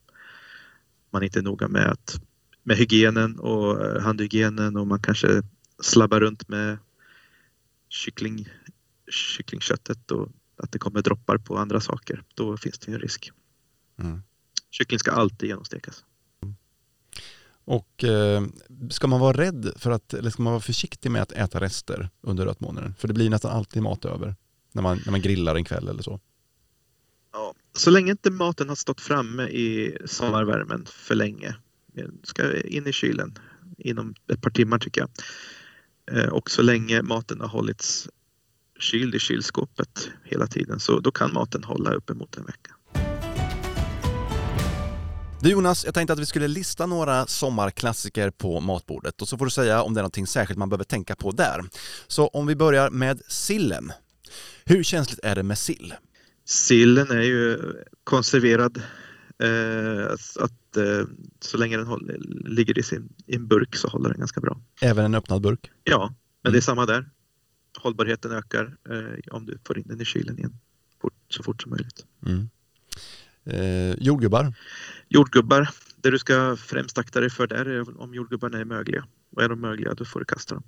man 1.11 1.23
inte 1.23 1.39
är 1.39 1.43
noga 1.43 1.67
med, 1.67 1.85
att, 1.87 2.21
med 2.63 2.77
hygienen 2.77 3.39
och 3.39 3.85
eh, 3.85 4.01
handhygienen 4.01 4.77
och 4.77 4.87
man 4.87 5.01
kanske 5.01 5.41
slabbar 5.81 6.19
runt 6.19 6.47
med 6.47 6.77
kyckling, 7.89 8.47
kycklingköttet 9.09 10.11
och 10.11 10.29
att 10.57 10.71
det 10.71 10.79
kommer 10.79 11.01
droppar 11.01 11.37
på 11.37 11.57
andra 11.57 11.81
saker, 11.81 12.23
då 12.33 12.57
finns 12.57 12.79
det 12.79 12.91
en 12.91 12.99
risk. 12.99 13.31
Mm. 13.99 14.21
Kyckling 14.71 14.99
ska 14.99 15.11
alltid 15.11 15.49
genomstekas. 15.49 16.03
Och 17.69 18.03
eh, 18.03 18.43
ska 18.89 19.07
man 19.07 19.19
vara 19.19 19.37
rädd 19.37 19.73
för 19.75 19.91
att, 19.91 20.13
eller 20.13 20.29
ska 20.29 20.43
man 20.43 20.53
vara 20.53 20.61
försiktig 20.61 21.11
med 21.11 21.21
att 21.21 21.31
äta 21.31 21.59
rester 21.59 22.09
under 22.21 22.45
rötmånaden? 22.45 22.95
För 22.95 23.07
det 23.07 23.13
blir 23.13 23.29
nästan 23.29 23.51
alltid 23.51 23.83
mat 23.83 24.05
över 24.05 24.35
när 24.71 24.81
man, 24.81 25.01
när 25.05 25.11
man 25.11 25.21
grillar 25.21 25.55
en 25.55 25.63
kväll 25.63 25.87
eller 25.87 26.03
så. 26.03 26.19
Ja, 27.33 27.53
så 27.73 27.89
länge 27.89 28.11
inte 28.11 28.31
maten 28.31 28.69
har 28.69 28.75
stått 28.75 29.01
framme 29.01 29.43
i 29.43 29.97
sommarvärmen 30.05 30.85
för 30.85 31.15
länge, 31.15 31.55
ska 32.23 32.61
in 32.61 32.87
i 32.87 32.93
kylen 32.93 33.37
inom 33.77 34.15
ett 34.27 34.41
par 34.41 34.49
timmar 34.49 34.79
tycker 34.79 35.01
jag. 35.01 35.09
Eh, 36.17 36.29
och 36.29 36.51
så 36.51 36.61
länge 36.61 37.01
maten 37.01 37.41
har 37.41 37.47
hållits 37.47 38.09
kyld 38.79 39.15
i 39.15 39.19
kylskåpet 39.19 40.09
hela 40.23 40.47
tiden 40.47 40.79
så 40.79 40.99
då 40.99 41.11
kan 41.11 41.33
maten 41.33 41.63
hålla 41.63 41.93
uppemot 41.93 42.37
en 42.37 42.45
vecka. 42.45 42.75
Du 45.41 45.49
Jonas, 45.49 45.85
jag 45.85 45.93
tänkte 45.93 46.13
att 46.13 46.19
vi 46.19 46.25
skulle 46.25 46.47
lista 46.47 46.85
några 46.85 47.25
sommarklassiker 47.25 48.29
på 48.29 48.59
matbordet 48.59 49.21
och 49.21 49.27
så 49.27 49.37
får 49.37 49.45
du 49.45 49.51
säga 49.51 49.81
om 49.81 49.93
det 49.93 49.99
är 49.99 50.01
någonting 50.01 50.27
särskilt 50.27 50.57
man 50.57 50.69
behöver 50.69 50.83
tänka 50.83 51.15
på 51.15 51.31
där. 51.31 51.63
Så 52.07 52.27
om 52.27 52.47
vi 52.47 52.55
börjar 52.55 52.89
med 52.89 53.21
sillen. 53.27 53.91
Hur 54.65 54.83
känsligt 54.83 55.19
är 55.23 55.35
det 55.35 55.43
med 55.43 55.57
sill? 55.57 55.93
Sillen 56.45 57.11
är 57.11 57.21
ju 57.21 57.59
konserverad. 58.03 58.81
Eh, 59.43 60.13
att, 60.39 60.77
eh, 60.77 61.07
så 61.39 61.57
länge 61.57 61.77
den 61.77 61.87
håller, 61.87 62.17
ligger 62.49 62.79
i, 62.79 62.83
sin, 62.83 63.13
i 63.27 63.35
en 63.35 63.47
burk 63.47 63.75
så 63.75 63.87
håller 63.87 64.09
den 64.09 64.19
ganska 64.19 64.41
bra. 64.41 64.61
Även 64.81 65.05
en 65.05 65.15
öppnad 65.15 65.41
burk? 65.41 65.71
Ja, 65.83 66.13
men 66.43 66.49
mm. 66.49 66.53
det 66.53 66.59
är 66.59 66.61
samma 66.61 66.85
där. 66.85 67.09
Hållbarheten 67.81 68.31
ökar 68.31 68.77
eh, 68.89 69.33
om 69.35 69.45
du 69.45 69.57
får 69.67 69.77
in 69.77 69.87
den 69.87 70.01
i 70.01 70.05
kylen 70.05 70.37
igen 70.37 70.59
fort, 71.01 71.13
så 71.29 71.43
fort 71.43 71.61
som 71.61 71.69
möjligt. 71.69 72.05
Mm. 72.25 72.49
Eh, 73.43 73.95
jordgubbar? 73.99 74.53
Jordgubbar, 75.07 75.69
det 75.95 76.09
du 76.11 76.19
ska 76.19 76.57
främst 76.57 76.97
akta 76.97 77.19
dig 77.19 77.29
för 77.29 77.47
där 77.47 77.65
är 77.65 78.01
om 78.01 78.13
jordgubbarna 78.13 78.57
är 78.57 78.65
mögliga. 78.65 79.07
Och 79.31 79.43
är 79.43 79.49
de 79.49 79.61
mögliga 79.61 79.93
då 79.93 80.05
får 80.05 80.19
du 80.19 80.25
kasta 80.25 80.55
dem. 80.55 80.63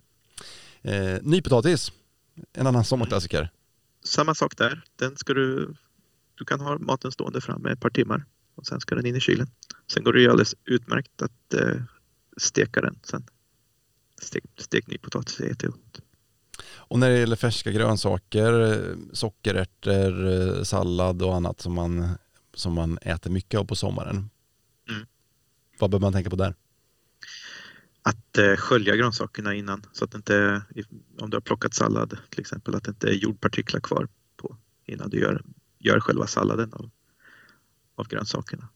Eh, 0.82 1.20
nypotatis, 1.22 1.92
en 2.54 2.68
annan 2.68 2.84
sommarklassiker. 2.84 3.50
Samma 4.04 4.36
sak 4.36 4.58
där. 4.58 4.84
Den 4.96 5.18
ska 5.18 5.34
du, 5.34 5.76
du 6.36 6.46
kan 6.46 6.60
ha 6.60 6.78
maten 6.80 7.12
stående 7.12 7.42
framme 7.42 7.72
ett 7.72 7.80
par 7.80 7.90
timmar 7.90 8.26
och 8.56 8.66
sen 8.68 8.80
ska 8.80 8.96
den 8.96 9.06
in 9.06 9.16
i 9.16 9.20
kylen. 9.20 9.48
Sen 9.88 10.04
går 10.04 10.14
det 10.14 10.22
ju 10.22 10.30
alldeles 10.30 10.56
utmärkt 10.66 11.22
att 11.22 11.54
eh, 11.54 11.82
steka 12.38 12.82
den 12.82 13.00
sen. 13.04 13.24
Stek, 14.22 14.44
stekt 14.58 14.88
nypotatis 14.88 15.40
är 15.40 15.46
jättegott. 15.46 16.02
Och 16.92 17.00
när 17.00 17.10
det 17.10 17.20
gäller 17.20 17.36
färska 17.36 17.72
grönsaker, 17.72 18.96
sockerärtor, 19.14 20.64
sallad 20.64 21.22
och 21.22 21.36
annat 21.36 21.62
som 21.62 21.74
man, 21.74 22.08
som 22.54 22.74
man 22.74 22.98
äter 22.98 23.32
mycket 23.32 23.60
av 23.60 23.66
på 23.66 23.76
sommaren. 23.76 24.30
Mm. 24.90 25.06
Vad 25.80 25.92
bör 25.92 26.00
man 26.00 26.14
tänka 26.14 26.30
på 26.30 26.36
där? 26.36 26.56
Att 28.02 28.38
eh, 28.38 28.56
skölja 28.56 28.96
grönsakerna 28.96 29.54
innan 29.54 29.86
så 29.92 30.06
att 30.06 30.16
inte, 30.16 30.62
om 31.20 31.30
du 31.30 31.36
har 31.36 31.42
plockat 31.42 31.74
sallad 31.74 32.18
till 32.30 32.40
exempel, 32.40 32.76
att 32.76 32.84
det 32.84 32.90
inte 32.90 33.08
är 33.08 33.14
jordpartiklar 33.14 33.80
kvar 33.80 34.08
på 34.38 34.58
innan 34.86 35.10
du 35.10 35.20
gör, 35.20 35.44
gör 35.80 36.00
själva 36.00 36.28
salladen 36.28 36.74
av, 36.74 36.90
av 37.96 38.08
grönsakerna. 38.08 38.70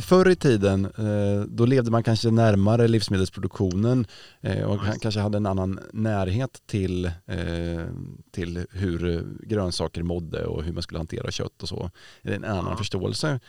Förr 0.00 0.30
i 0.30 0.36
tiden, 0.36 0.84
eh, 0.84 1.46
då 1.48 1.66
levde 1.66 1.90
man 1.90 2.02
kanske 2.02 2.30
närmare 2.30 2.88
livsmedelsproduktionen 2.88 4.06
eh, 4.40 4.64
och 4.64 4.80
kanske 5.00 5.20
hade 5.20 5.36
en 5.36 5.46
annan 5.46 5.80
närhet 5.92 6.62
till, 6.66 7.04
eh, 7.04 7.86
till 8.30 8.66
hur 8.70 9.26
grönsaker 9.42 10.02
mådde 10.02 10.46
och 10.46 10.62
hur 10.62 10.72
man 10.72 10.82
skulle 10.82 10.98
hantera 10.98 11.30
kött 11.30 11.62
och 11.62 11.68
så. 11.68 11.90
En 12.22 12.44
annan 12.44 12.66
ja. 12.70 12.76
förståelse. 12.76 13.40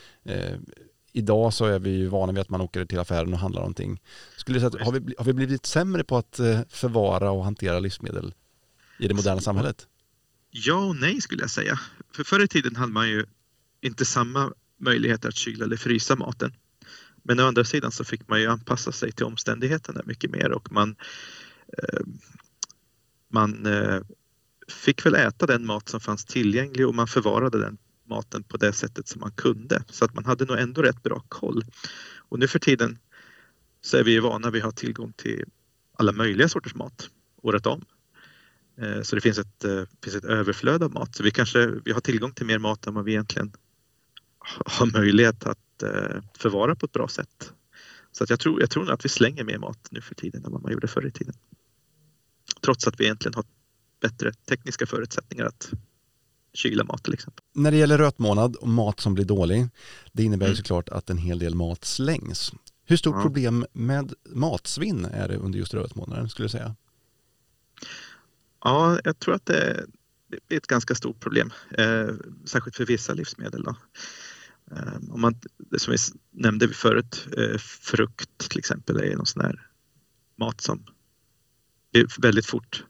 Idag 1.14 1.54
så 1.54 1.66
är 1.66 1.80
vi 1.80 1.90
ju 1.90 2.08
vana 2.08 2.32
vid 2.32 2.42
att 2.42 2.50
man 2.50 2.62
åker 2.62 2.86
till 2.86 3.00
affären 3.00 3.34
och 3.34 3.40
handlar 3.40 3.62
någonting. 3.62 4.02
Skulle 4.38 4.60
säga, 4.60 4.86
har, 4.86 4.92
vi, 4.92 5.16
har 5.18 5.26
vi 5.26 5.34
blivit 5.34 5.66
sämre 5.66 6.04
på 6.04 6.18
att 6.18 6.40
förvara 6.70 7.32
och 7.32 7.44
hantera 7.44 7.80
livsmedel 7.80 8.34
i 9.00 9.08
det 9.08 9.14
moderna 9.14 9.42
samhället? 9.42 9.88
Ja 10.52 10.86
och 10.86 10.96
nej 10.96 11.22
skulle 11.22 11.44
jag 11.44 11.50
säga. 11.50 11.80
För 12.12 12.24
förr 12.24 12.44
i 12.44 12.48
tiden 12.48 12.76
hade 12.76 12.92
man 12.92 13.10
ju 13.10 13.26
inte 13.82 14.06
samma 14.06 14.52
möjligheter 14.78 15.30
att 15.30 15.36
kyla 15.36 15.66
eller 15.66 15.78
frysa 15.78 16.16
maten. 16.16 16.54
Men 17.28 17.40
å 17.40 17.44
andra 17.44 17.64
sidan 17.64 17.92
så 17.92 18.04
fick 18.04 18.28
man 18.28 18.42
ju 18.42 18.48
anpassa 18.48 18.92
sig 18.92 19.12
till 19.12 19.26
omständigheterna 19.26 20.02
mycket 20.06 20.32
mer 20.32 20.52
och 20.52 20.72
man, 20.72 20.96
eh, 21.78 22.00
man 23.32 23.66
eh, 23.66 24.02
fick 24.68 25.06
väl 25.06 25.16
äta 25.16 25.46
den 25.46 25.66
mat 25.66 25.90
som 25.90 26.00
fanns 26.00 26.26
tillgänglig 26.26 26.88
och 26.88 26.96
man 26.96 27.08
förvarade 27.08 27.60
den 27.60 27.78
maten 28.04 28.44
på 28.44 28.58
det 28.58 28.74
sättet 28.74 29.08
som 29.08 29.22
man 29.22 29.32
kunde. 29.32 29.84
Så 29.90 30.06
att 30.06 30.14
man 30.14 30.26
hade 30.26 30.46
nog 30.46 30.60
ändå 30.60 30.82
rätt 30.82 31.04
bra 31.04 31.24
koll. 31.28 31.64
Och 32.18 32.40
nu 32.40 32.48
för 32.48 32.60
tiden 32.60 32.98
så 33.82 33.98
är 33.98 34.04
vi 34.04 34.12
ju 34.12 34.20
vana 34.20 34.52
vid 34.52 34.62
att 34.62 34.66
ha 34.66 34.72
tillgång 34.72 35.14
till 35.14 35.46
alla 35.98 36.12
möjliga 36.12 36.50
sorters 36.50 36.76
mat 36.76 37.10
året 37.42 37.66
om. 37.66 37.86
Eh, 38.78 39.02
så 39.02 39.16
det 39.16 39.22
finns 39.22 39.38
ett, 39.38 39.66
finns 40.04 40.16
ett 40.16 40.26
överflöd 40.26 40.84
av 40.84 40.94
mat. 40.94 41.16
Så 41.16 41.24
vi 41.24 41.32
kanske 41.32 41.68
vi 41.86 41.92
har 41.92 42.02
tillgång 42.02 42.32
till 42.32 42.46
mer 42.46 42.60
mat 42.60 42.88
än 42.88 42.94
vad 42.94 43.06
vi 43.06 43.12
egentligen 43.12 43.52
har 44.66 44.86
möjlighet 44.86 45.46
att 45.46 45.84
eh, 45.84 46.22
förvara 46.38 46.76
på 46.76 46.86
ett 46.86 46.92
bra 46.92 47.08
sätt. 47.08 47.54
Så 48.12 48.24
att 48.24 48.30
jag, 48.30 48.40
tror, 48.40 48.62
jag 48.62 48.70
tror 48.70 48.92
att 48.92 49.06
vi 49.06 49.10
slänger 49.10 49.44
mer 49.44 49.58
mat 49.58 49.88
nu 49.90 50.02
för 50.02 50.16
tiden 50.16 50.46
än 50.46 50.52
vad 50.52 50.62
man 50.62 50.72
gjorde 50.72 50.88
förr 50.88 51.08
i 51.08 51.12
tiden. 51.12 51.36
Trots 52.62 52.88
att 52.88 53.00
vi 53.00 53.04
egentligen 53.04 53.34
har 53.34 53.46
bättre 54.02 54.34
tekniska 54.34 54.86
förutsättningar 54.86 55.46
att 55.46 55.72
kyla 56.54 56.84
mat 56.84 57.04
till 57.04 57.14
exempel. 57.14 57.44
När 57.54 57.72
det 57.72 57.78
gäller 57.78 57.98
rötmånad 57.98 58.56
och 58.56 58.68
mat 58.68 59.00
som 59.00 59.14
blir 59.14 59.26
dålig, 59.26 59.68
det 60.12 60.24
innebär 60.24 60.46
mm. 60.46 60.56
såklart 60.56 60.90
att 60.90 61.10
en 61.10 61.18
hel 61.18 61.40
del 61.40 61.56
mat 61.56 61.86
slängs. 61.86 62.54
Hur 62.86 62.98
stort 62.98 63.16
ja. 63.16 63.22
problem 63.22 63.66
med 63.74 64.14
matsvinn 64.30 65.06
är 65.06 65.28
det 65.28 65.38
under 65.38 65.60
just 65.60 65.74
rötmånaden 65.74 66.30
skulle 66.30 66.46
du 66.46 66.50
säga? 66.50 66.76
Ja, 68.64 69.00
jag 69.04 69.20
tror 69.20 69.36
att 69.36 69.46
det, 69.46 69.86
är 70.50 70.58
ett 70.58 70.68
ganska 70.68 70.96
stort 70.96 71.20
problem, 71.20 71.54
eh, 71.72 72.08
särskilt 72.46 72.76
för 72.76 72.86
vissa 72.86 73.14
livsmedel. 73.14 73.64
Då. 73.64 73.76
Ehm, 74.72 75.12
om 75.12 75.22
man, 75.22 75.36
som 75.78 75.92
vi 75.92 75.98
nämnde 76.32 76.68
förut, 76.68 77.28
eh, 77.38 77.58
frukt 77.58 78.50
till 78.50 78.60
exempel 78.60 78.98
är 78.98 79.16
någon 79.16 79.26
sån 79.26 79.42
här 79.42 79.68
mat 80.36 80.62
som 80.62 80.86
blir 81.92 82.22
väldigt 82.22 82.46
fort 82.46 82.86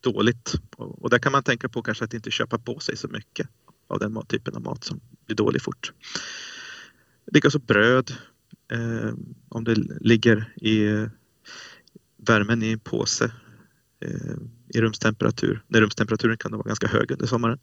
dåligt. 0.00 0.54
Och, 0.76 1.10
där 1.10 1.18
kan 1.18 1.32
man 1.32 1.42
tänka 1.42 1.68
på 1.68 1.82
kanske 1.82 2.04
att 2.04 2.14
inte 2.14 2.30
köpa 2.30 2.58
på 2.58 2.78
sig 2.78 2.96
så 2.96 3.08
mycket 3.08 3.48
av 3.86 3.98
den 3.98 4.26
typen 4.26 4.54
av 4.54 4.62
mat 4.62 4.84
som 4.84 5.00
blir 5.26 5.36
dålig 5.36 5.62
fort. 5.62 5.92
Likaså 7.32 7.58
bröd. 7.58 8.14
Ehm, 8.72 9.34
om 9.48 9.64
det 9.64 9.74
ligger 10.00 10.54
i 10.56 11.06
värmen 12.16 12.62
i 12.62 12.72
en 12.72 12.80
påse 12.80 13.32
ehm, 14.00 14.50
i 14.68 14.80
rumstemperatur. 14.80 15.62
När 15.68 15.80
rumstemperaturen 15.80 16.36
kan 16.36 16.52
vara 16.52 16.62
ganska 16.62 16.86
hög 16.86 17.10
under 17.10 17.26
sommaren. 17.26 17.58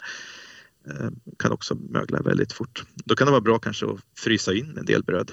Eh, 0.87 1.09
kan 1.39 1.51
också 1.51 1.75
mögla 1.75 2.21
väldigt 2.21 2.53
fort. 2.53 2.83
Då 3.05 3.15
kan 3.15 3.27
det 3.27 3.31
vara 3.31 3.41
bra 3.41 3.59
kanske 3.59 3.85
att 3.85 3.99
frysa 4.17 4.53
in 4.53 4.77
en 4.77 4.85
del 4.85 5.03
bröd. 5.03 5.31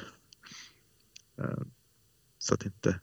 Eh, 1.38 1.62
så 2.38 2.55
att 2.55 2.67
inte 2.67 3.00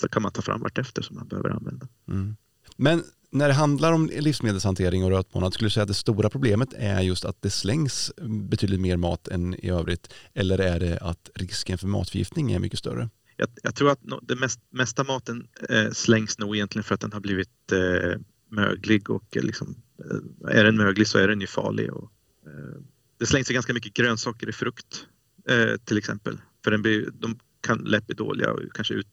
så 0.00 0.08
kan 0.08 0.22
man 0.22 0.32
ta 0.32 0.42
fram 0.42 0.60
vartefter 0.60 1.02
som 1.02 1.16
man 1.16 1.28
behöver 1.28 1.50
använda. 1.50 1.88
Mm. 2.08 2.36
Men 2.76 3.04
när 3.30 3.48
det 3.48 3.54
handlar 3.54 3.92
om 3.92 4.10
livsmedelshantering 4.12 5.04
och 5.04 5.10
rötmånad, 5.10 5.54
skulle 5.54 5.66
du 5.66 5.70
säga 5.70 5.82
att 5.82 5.88
det 5.88 5.94
stora 5.94 6.30
problemet 6.30 6.68
är 6.76 7.00
just 7.00 7.24
att 7.24 7.42
det 7.42 7.50
slängs 7.50 8.12
betydligt 8.50 8.80
mer 8.80 8.96
mat 8.96 9.28
än 9.28 9.54
i 9.54 9.70
övrigt? 9.70 10.14
Eller 10.34 10.58
är 10.58 10.80
det 10.80 10.98
att 10.98 11.30
risken 11.34 11.78
för 11.78 11.86
matförgiftning 11.86 12.52
är 12.52 12.58
mycket 12.58 12.78
större? 12.78 13.10
Jag, 13.36 13.48
jag 13.62 13.74
tror 13.74 13.90
att 13.90 14.00
det 14.22 14.36
mest, 14.36 14.60
mesta 14.70 15.04
maten 15.04 15.46
eh, 15.68 15.90
slängs 15.90 16.38
nog 16.38 16.56
egentligen 16.56 16.84
för 16.84 16.94
att 16.94 17.00
den 17.00 17.12
har 17.12 17.20
blivit 17.20 17.72
eh, 17.72 18.20
möglig 18.52 19.10
och 19.10 19.36
eh, 19.36 19.42
liksom, 19.42 19.74
eh, 19.98 20.56
är 20.56 20.64
den 20.64 20.76
möglig 20.76 21.06
så 21.06 21.18
är 21.18 21.28
den 21.28 21.40
ju 21.40 21.46
farlig. 21.46 21.92
Och, 21.92 22.12
eh, 22.46 22.80
det 23.18 23.26
slängs 23.26 23.50
ju 23.50 23.54
ganska 23.54 23.74
mycket 23.74 23.94
grönsaker 23.94 24.48
i 24.48 24.52
frukt 24.52 25.06
eh, 25.48 25.76
till 25.84 25.98
exempel. 25.98 26.40
För 26.64 26.70
den 26.70 26.82
blir, 26.82 27.10
de 27.12 27.38
kan 27.60 27.78
lätt 27.78 28.06
bli 28.06 28.14
dåliga 28.14 28.52
och 28.52 28.60
kanske 28.74 28.94
ut, 28.94 29.08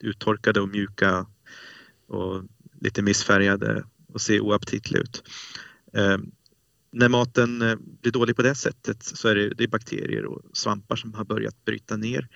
uttorkade 0.00 0.60
och 0.60 0.68
mjuka 0.68 1.26
och 2.06 2.44
lite 2.80 3.02
missfärgade 3.02 3.84
och 4.12 4.20
se 4.20 4.40
oaptitliga 4.40 5.02
ut. 5.02 5.22
när 6.92 7.08
maten 7.08 7.58
blir 8.02 8.12
dålig 8.12 8.36
på 8.36 8.42
det 8.42 8.54
sättet 8.54 9.02
så 9.02 9.28
är 9.28 9.34
det, 9.34 9.54
det 9.54 9.64
är 9.64 9.68
bakterier 9.68 10.24
och 10.24 10.42
svampar 10.52 10.96
som 10.96 11.14
har 11.14 11.24
börjat 11.24 11.64
bryta 11.64 11.96
ner 11.96 12.28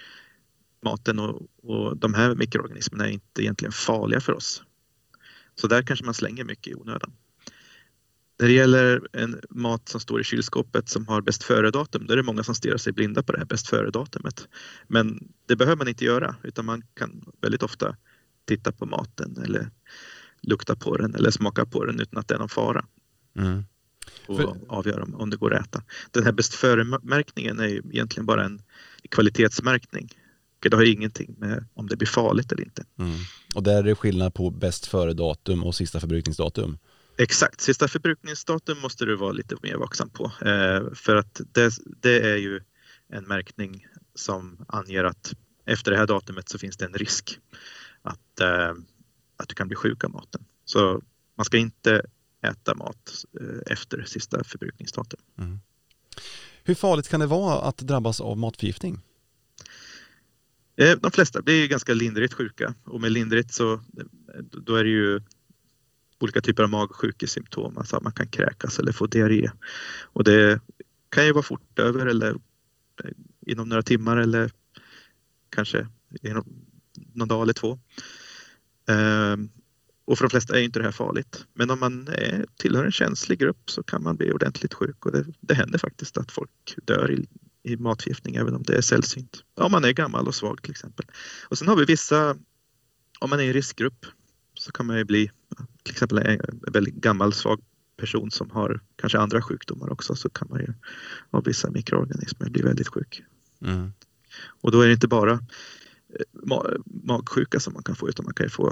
maten 0.84 1.18
och, 1.18 1.42
och 1.62 1.96
de 1.96 2.14
här 2.14 2.34
mikroorganismerna 2.34 3.08
är 3.08 3.12
inte 3.12 3.42
egentligen 3.42 3.72
farliga 3.72 4.20
för 4.20 4.32
oss. 4.32 4.62
Så 5.54 5.66
där 5.66 5.82
kanske 5.82 6.04
man 6.04 6.14
slänger 6.14 6.44
mycket 6.44 6.66
i 6.66 6.74
onödan. 6.74 7.12
När 8.38 8.46
det 8.46 8.54
gäller 8.54 9.08
en 9.12 9.40
mat 9.50 9.88
som 9.88 10.00
står 10.00 10.20
i 10.20 10.24
kylskåpet 10.24 10.88
som 10.88 11.08
har 11.08 11.20
bäst 11.20 11.42
före-datum, 11.42 12.06
då 12.06 12.12
är 12.12 12.16
det 12.16 12.22
många 12.22 12.42
som 12.42 12.54
stirrar 12.54 12.76
sig 12.76 12.92
blinda 12.92 13.22
på 13.22 13.32
det 13.32 13.38
här 13.38 13.46
bäst 13.46 13.68
före-datumet. 13.68 14.48
Men 14.86 15.28
det 15.46 15.56
behöver 15.56 15.76
man 15.76 15.88
inte 15.88 16.04
göra 16.04 16.36
utan 16.42 16.64
man 16.64 16.82
kan 16.94 17.24
väldigt 17.40 17.62
ofta 17.62 17.96
titta 18.44 18.72
på 18.72 18.86
maten 18.86 19.36
eller 19.44 19.70
lukta 20.42 20.76
på 20.76 20.96
den 20.96 21.14
eller 21.14 21.30
smaka 21.30 21.66
på 21.66 21.84
den 21.84 22.00
utan 22.00 22.18
att 22.18 22.28
det 22.28 22.34
är 22.34 22.38
någon 22.38 22.48
fara. 22.48 22.84
Mm. 23.38 23.64
Och 24.26 24.36
För... 24.36 24.56
avgöra 24.68 25.04
om 25.14 25.30
det 25.30 25.36
går 25.36 25.54
att 25.54 25.66
äta. 25.66 25.82
Den 26.10 26.24
här 26.24 26.32
bäst 26.32 26.54
före-märkningen 26.54 27.60
är 27.60 27.68
ju 27.68 27.82
egentligen 27.92 28.26
bara 28.26 28.44
en 28.44 28.62
kvalitetsmärkning 29.10 30.08
det 30.70 30.76
har 30.76 30.84
ingenting 30.84 31.34
med 31.38 31.64
om 31.74 31.86
det 31.86 31.96
blir 31.96 32.08
farligt 32.08 32.52
eller 32.52 32.64
inte. 32.64 32.84
Mm. 32.98 33.18
Och 33.54 33.62
där 33.62 33.78
är 33.78 33.82
det 33.82 33.94
skillnad 33.94 34.34
på 34.34 34.50
bäst 34.50 34.86
före-datum 34.86 35.64
och 35.64 35.74
sista 35.74 36.00
förbrukningsdatum? 36.00 36.78
Exakt, 37.18 37.60
sista 37.60 37.88
förbrukningsdatum 37.88 38.78
måste 38.78 39.04
du 39.04 39.16
vara 39.16 39.32
lite 39.32 39.56
mer 39.62 39.76
vaksam 39.76 40.10
på. 40.10 40.24
Eh, 40.24 40.94
för 40.94 41.16
att 41.16 41.40
det, 41.52 41.70
det, 42.02 42.20
är 42.20 42.36
ju 42.36 42.60
en 43.08 43.24
märkning 43.24 43.86
som 44.14 44.64
anger 44.68 45.04
att 45.04 45.32
efter 45.66 45.90
det 45.90 45.96
här 45.96 46.06
datumet 46.06 46.48
så 46.48 46.58
finns 46.58 46.76
det 46.76 46.84
en 46.84 46.94
risk 46.94 47.38
att, 48.02 48.40
eh, 48.40 48.72
att 49.36 49.48
du 49.48 49.54
kan 49.54 49.68
bli 49.68 49.76
sjuk 49.76 50.04
av 50.04 50.10
maten. 50.10 50.44
Så 50.64 51.02
man 51.36 51.44
ska 51.44 51.58
inte 51.58 52.02
äta 52.42 52.74
mat 52.74 53.24
eh, 53.40 53.72
efter 53.72 54.04
sista 54.04 54.44
förbrukningsdatum. 54.44 55.20
Mm. 55.38 55.60
Hur 56.64 56.74
farligt 56.74 57.08
kan 57.08 57.20
det 57.20 57.26
vara 57.26 57.60
att 57.60 57.78
drabbas 57.78 58.20
av 58.20 58.38
matförgiftning? 58.38 59.00
Eh, 60.76 60.98
de 61.02 61.10
flesta 61.10 61.42
blir 61.42 61.68
ganska 61.68 61.94
lindrigt 61.94 62.34
sjuka 62.34 62.74
och 62.84 63.00
med 63.00 63.12
lindrigt 63.12 63.54
så 63.54 63.80
då 64.50 64.76
är 64.76 64.84
det 64.84 64.90
ju 64.90 65.20
olika 66.18 66.40
typer 66.40 66.62
av 66.62 66.70
magsjukesymptom, 66.70 67.78
alltså 67.78 67.96
att 67.96 68.02
man 68.02 68.12
kan 68.12 68.28
kräkas 68.28 68.78
eller 68.78 68.92
få 68.92 69.06
diarré. 69.06 69.50
Och 70.02 70.24
det 70.24 70.60
kan 71.08 71.26
ju 71.26 71.32
vara 71.32 71.42
fort 71.42 71.78
över 71.78 72.06
eller 72.06 72.30
eh, 73.04 73.10
inom 73.46 73.68
några 73.68 73.82
timmar 73.82 74.16
eller 74.16 74.50
kanske 75.50 75.88
inom 76.22 76.44
någon 77.12 77.28
dag 77.28 77.42
eller 77.42 77.52
två. 77.52 77.78
Ehm, 78.88 79.48
och 80.04 80.18
för 80.18 80.24
de 80.24 80.30
flesta 80.30 80.58
är 80.58 80.62
inte 80.62 80.78
det 80.78 80.84
här 80.84 80.92
farligt. 80.92 81.46
Men 81.54 81.70
om 81.70 81.80
man 81.80 82.08
är, 82.08 82.46
tillhör 82.56 82.84
en 82.84 82.92
känslig 82.92 83.38
grupp 83.38 83.70
så 83.70 83.82
kan 83.82 84.02
man 84.02 84.16
bli 84.16 84.32
ordentligt 84.32 84.74
sjuk 84.74 85.06
och 85.06 85.12
det, 85.12 85.24
det 85.40 85.54
händer 85.54 85.78
faktiskt 85.78 86.18
att 86.18 86.32
folk 86.32 86.74
dör 86.84 87.10
i, 87.10 87.26
i 87.64 87.76
matförgiftning 87.76 88.36
även 88.36 88.54
om 88.54 88.62
det 88.62 88.76
är 88.76 88.80
sällsynt. 88.80 89.44
Om 89.54 89.72
man 89.72 89.84
är 89.84 89.92
gammal 89.92 90.28
och 90.28 90.34
svag 90.34 90.62
till 90.62 90.70
exempel. 90.70 91.06
Och 91.48 91.58
sen 91.58 91.68
har 91.68 91.76
vi 91.76 91.84
vissa, 91.84 92.36
om 93.18 93.30
man 93.30 93.40
är 93.40 93.44
i 93.44 93.52
riskgrupp 93.52 94.06
så 94.54 94.72
kan 94.72 94.86
man 94.86 94.96
ju 94.96 95.04
bli 95.04 95.30
till 95.82 95.92
exempel 95.92 96.18
en 96.18 96.60
väldigt 96.72 96.94
gammal 96.94 97.32
svag 97.32 97.60
person 97.96 98.30
som 98.30 98.50
har 98.50 98.80
kanske 98.96 99.18
andra 99.18 99.42
sjukdomar 99.42 99.92
också 99.92 100.14
så 100.14 100.30
kan 100.30 100.48
man 100.50 100.60
ju 100.60 100.74
av 101.30 101.44
vissa 101.44 101.70
mikroorganismer 101.70 102.50
bli 102.50 102.62
väldigt 102.62 102.88
sjuk. 102.88 103.22
Mm. 103.60 103.92
Och 104.46 104.72
då 104.72 104.80
är 104.80 104.86
det 104.86 104.92
inte 104.92 105.08
bara 105.08 105.32
eh, 105.32 106.58
magsjuka 106.84 107.60
som 107.60 107.72
man 107.72 107.82
kan 107.82 107.96
få 107.96 108.08
utan 108.08 108.24
man 108.24 108.34
kan 108.34 108.46
ju 108.46 108.50
få 108.50 108.70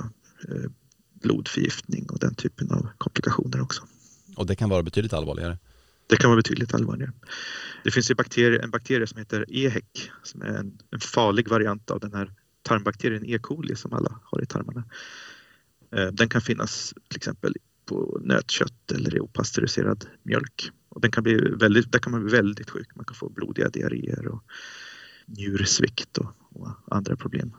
eh, 0.49 0.71
blodförgiftning 1.23 2.11
och 2.11 2.19
den 2.19 2.35
typen 2.35 2.71
av 2.71 2.89
komplikationer 2.99 3.61
också. 3.61 3.83
Och 4.37 4.47
det 4.47 4.57
kan 4.57 4.69
vara 4.69 4.83
betydligt 4.83 5.13
allvarligare? 5.13 5.59
Det 6.07 6.17
kan 6.17 6.31
vara 6.31 6.37
betydligt 6.37 6.75
allvarligare. 6.75 7.13
Det 7.85 7.91
finns 7.91 8.11
ju 8.11 8.15
bakterie, 8.15 8.63
en 8.63 8.71
bakterie 8.71 9.07
som 9.07 9.19
heter 9.19 9.45
EHEC 9.49 10.11
som 10.23 10.43
är 10.43 10.47
en, 10.47 10.79
en 10.91 11.01
farlig 11.01 11.49
variant 11.49 11.91
av 11.91 12.01
den 12.01 12.15
här 12.15 12.33
tarmbakterien 12.63 13.27
E. 13.27 13.39
coli 13.39 13.77
som 13.77 13.93
alla 13.93 14.21
har 14.25 14.43
i 14.43 14.47
tarmarna. 14.47 14.85
Eh, 15.93 16.07
den 16.07 16.29
kan 16.29 16.41
finnas 16.41 16.95
till 17.09 17.17
exempel 17.17 17.55
på 17.87 18.21
nötkött 18.25 18.93
eller 18.93 19.17
i 19.17 19.21
opastöriserad 19.21 20.07
mjölk. 20.23 20.71
Och 20.89 21.01
den 21.01 21.11
kan 21.11 21.23
bli 21.23 21.35
väldigt, 21.35 21.93
där 21.93 21.99
kan 21.99 22.13
man 22.13 22.25
bli 22.25 22.33
väldigt 22.33 22.71
sjuk. 22.71 22.89
Man 22.95 23.05
kan 23.05 23.15
få 23.15 23.29
blodiga 23.29 23.69
diarréer 23.69 24.27
och 24.27 24.45
njursvikt 25.27 26.19
och, 26.19 26.35
och 26.53 26.97
andra 26.97 27.17
problem. 27.17 27.53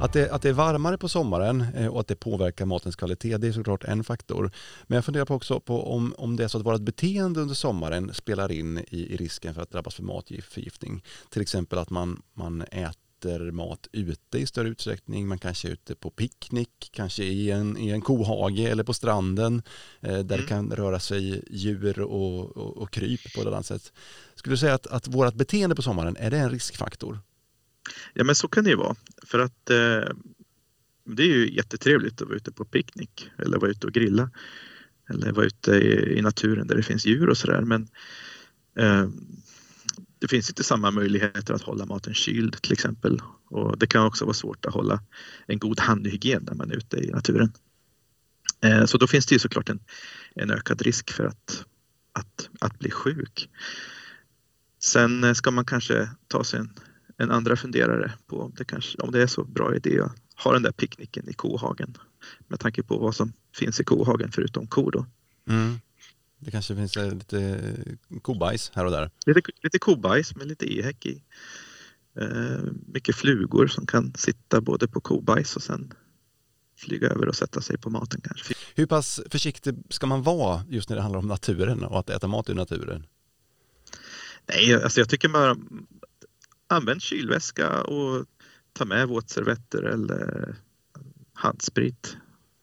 Att 0.00 0.12
det, 0.12 0.30
att 0.30 0.42
det 0.42 0.48
är 0.48 0.52
varmare 0.52 0.98
på 0.98 1.08
sommaren 1.08 1.66
eh, 1.74 1.86
och 1.86 2.00
att 2.00 2.08
det 2.08 2.16
påverkar 2.16 2.64
matens 2.66 2.96
kvalitet, 2.96 3.36
det 3.36 3.48
är 3.48 3.52
såklart 3.52 3.84
en 3.84 4.04
faktor. 4.04 4.50
Men 4.86 4.96
jag 4.96 5.04
funderar 5.04 5.24
på 5.24 5.34
också 5.34 5.60
på 5.60 5.92
om, 5.94 6.14
om 6.18 6.36
det 6.36 6.44
är 6.44 6.48
så 6.48 6.58
att 6.58 6.66
vårt 6.66 6.80
beteende 6.80 7.40
under 7.40 7.54
sommaren 7.54 8.14
spelar 8.14 8.52
in 8.52 8.78
i, 8.78 9.14
i 9.14 9.16
risken 9.16 9.54
för 9.54 9.62
att 9.62 9.70
drabbas 9.70 9.94
för 9.94 10.02
matförgiftning. 10.02 11.04
Till 11.30 11.42
exempel 11.42 11.78
att 11.78 11.90
man, 11.90 12.22
man 12.34 12.62
äter 12.62 13.50
mat 13.50 13.88
ute 13.92 14.38
i 14.38 14.46
större 14.46 14.68
utsträckning. 14.68 15.28
Man 15.28 15.38
kanske 15.38 15.68
är 15.68 15.72
ute 15.72 15.94
på 15.94 16.10
picknick, 16.10 16.90
kanske 16.92 17.24
i 17.24 17.50
en, 17.50 17.78
i 17.78 17.88
en 17.88 18.00
kohage 18.00 18.60
eller 18.60 18.84
på 18.84 18.94
stranden 18.94 19.62
eh, 20.00 20.10
där 20.10 20.18
mm. 20.18 20.26
det 20.26 20.42
kan 20.42 20.72
röra 20.72 21.00
sig 21.00 21.44
djur 21.50 22.00
och, 22.00 22.56
och, 22.56 22.76
och 22.76 22.90
kryp 22.90 23.34
på 23.34 23.40
ett 23.40 23.46
annat 23.46 23.66
sätt. 23.66 23.92
Skulle 24.34 24.52
du 24.52 24.58
säga 24.58 24.74
att, 24.74 24.86
att 24.86 25.08
vårt 25.08 25.34
beteende 25.34 25.76
på 25.76 25.82
sommaren, 25.82 26.16
är 26.16 26.30
det 26.30 26.38
en 26.38 26.50
riskfaktor? 26.50 27.18
Ja 28.14 28.24
men 28.24 28.34
så 28.34 28.48
kan 28.48 28.64
det 28.64 28.70
ju 28.70 28.76
vara. 28.76 28.96
För 29.26 29.38
att 29.38 29.70
eh, 29.70 30.14
det 31.04 31.22
är 31.22 31.26
ju 31.26 31.54
jättetrevligt 31.54 32.22
att 32.22 32.28
vara 32.28 32.36
ute 32.36 32.52
på 32.52 32.64
picknick 32.64 33.30
eller 33.38 33.58
vara 33.58 33.70
ute 33.70 33.86
och 33.86 33.92
grilla. 33.92 34.30
Eller 35.08 35.32
vara 35.32 35.46
ute 35.46 35.72
i, 35.72 36.18
i 36.18 36.22
naturen 36.22 36.66
där 36.66 36.76
det 36.76 36.82
finns 36.82 37.06
djur 37.06 37.28
och 37.28 37.38
sådär. 37.38 37.60
Men 37.60 37.88
eh, 38.78 39.08
det 40.18 40.28
finns 40.28 40.48
inte 40.48 40.64
samma 40.64 40.90
möjligheter 40.90 41.54
att 41.54 41.62
hålla 41.62 41.86
maten 41.86 42.14
kyld 42.14 42.62
till 42.62 42.72
exempel. 42.72 43.22
Och 43.48 43.78
det 43.78 43.86
kan 43.86 44.06
också 44.06 44.24
vara 44.24 44.34
svårt 44.34 44.66
att 44.66 44.74
hålla 44.74 45.02
en 45.46 45.58
god 45.58 45.80
handhygien 45.80 46.42
när 46.42 46.54
man 46.54 46.70
är 46.70 46.76
ute 46.76 46.96
i 46.96 47.10
naturen. 47.10 47.52
Eh, 48.60 48.84
så 48.84 48.98
då 48.98 49.06
finns 49.06 49.26
det 49.26 49.34
ju 49.34 49.38
såklart 49.38 49.68
en, 49.68 49.80
en 50.34 50.50
ökad 50.50 50.82
risk 50.82 51.10
för 51.10 51.24
att, 51.24 51.64
att, 52.12 52.48
att 52.60 52.78
bli 52.78 52.90
sjuk. 52.90 53.50
Sen 54.78 55.24
eh, 55.24 55.32
ska 55.32 55.50
man 55.50 55.64
kanske 55.64 56.10
ta 56.28 56.44
sig 56.44 56.60
en 56.60 56.72
en 57.16 57.30
andra 57.30 57.56
funderare 57.56 58.12
på 58.26 58.40
om 58.40 58.52
det, 58.56 58.64
kanske, 58.64 58.98
om 58.98 59.12
det 59.12 59.22
är 59.22 59.26
så 59.26 59.44
bra 59.44 59.76
idé 59.76 60.00
att 60.00 60.12
ha 60.44 60.52
den 60.52 60.62
där 60.62 60.72
picknicken 60.72 61.28
i 61.28 61.32
kohagen 61.32 61.98
med 62.48 62.60
tanke 62.60 62.82
på 62.82 62.98
vad 62.98 63.16
som 63.16 63.32
finns 63.54 63.80
i 63.80 63.84
kohagen 63.84 64.32
förutom 64.32 64.66
kor. 64.66 64.90
Då. 64.90 65.06
Mm. 65.48 65.78
Det 66.38 66.50
kanske 66.50 66.76
finns 66.76 66.96
eh, 66.96 67.14
lite 67.14 67.40
eh, 67.40 68.18
kobajs 68.22 68.70
här 68.74 68.84
och 68.84 68.90
där? 68.90 69.10
Lite, 69.26 69.40
lite 69.62 69.78
kobajs 69.78 70.36
med 70.36 70.46
lite 70.46 70.78
ehäck 70.78 71.06
i. 71.06 71.22
Eh, 72.20 72.72
mycket 72.86 73.16
flugor 73.16 73.66
som 73.66 73.86
kan 73.86 74.14
sitta 74.14 74.60
både 74.60 74.88
på 74.88 75.00
kobajs 75.00 75.56
och 75.56 75.62
sen 75.62 75.92
flyga 76.78 77.08
över 77.08 77.28
och 77.28 77.36
sätta 77.36 77.60
sig 77.60 77.78
på 77.78 77.90
maten 77.90 78.20
kanske. 78.20 78.54
Hur 78.74 78.86
pass 78.86 79.20
försiktig 79.30 79.74
ska 79.90 80.06
man 80.06 80.22
vara 80.22 80.64
just 80.68 80.88
när 80.88 80.96
det 80.96 81.02
handlar 81.02 81.18
om 81.18 81.28
naturen 81.28 81.84
och 81.84 81.98
att 81.98 82.10
äta 82.10 82.28
mat 82.28 82.48
i 82.48 82.54
naturen? 82.54 83.06
Nej, 84.48 84.82
alltså 84.82 85.00
jag 85.00 85.08
tycker 85.08 85.28
man, 85.28 85.86
använd 86.68 87.02
kylväska 87.02 87.82
och 87.82 88.26
ta 88.72 88.84
med 88.84 89.08
våtservetter 89.08 89.82
eller 89.82 90.54
handsprit. 91.32 92.16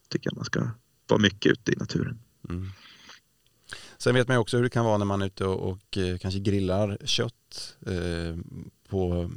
Tycker 0.10 0.29
jag 0.29 0.36
man 0.36 0.45
ska 0.45 0.69
vara 1.07 1.22
mycket 1.22 1.51
ute 1.51 1.72
i 1.72 1.75
naturen. 1.75 2.19
Mm. 2.50 2.69
Sen 3.98 4.15
vet 4.15 4.27
man 4.27 4.36
ju 4.36 4.41
också 4.41 4.58
hur 4.58 4.63
det 4.63 4.69
kan 4.69 4.86
vara 4.86 4.97
när 4.97 5.06
man 5.06 5.21
är 5.21 5.25
ute 5.25 5.45
och, 5.45 5.71
och 5.71 5.97
eh, 5.97 6.17
kanske 6.17 6.39
grillar 6.39 6.97
kött 7.06 7.77
eh, 7.86 8.38
på 8.89 9.32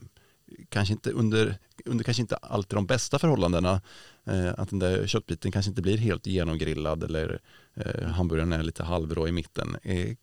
kanske 0.68 0.92
inte 0.92 1.10
under, 1.10 1.58
under 1.84 2.04
kanske 2.04 2.20
inte 2.20 2.36
alltid 2.36 2.76
de 2.76 2.86
bästa 2.86 3.18
förhållandena. 3.18 3.80
Eh, 4.24 4.54
att 4.58 4.70
den 4.70 4.78
där 4.78 5.06
köttbiten 5.06 5.52
kanske 5.52 5.68
inte 5.68 5.82
blir 5.82 5.96
helt 5.96 6.26
genomgrillad 6.26 7.04
eller 7.04 7.40
eh, 7.74 8.08
hamburgaren 8.08 8.52
är 8.52 8.62
lite 8.62 8.84
halvrå 8.84 9.28
i 9.28 9.32
mitten. 9.32 9.76
Eh, 9.82 10.16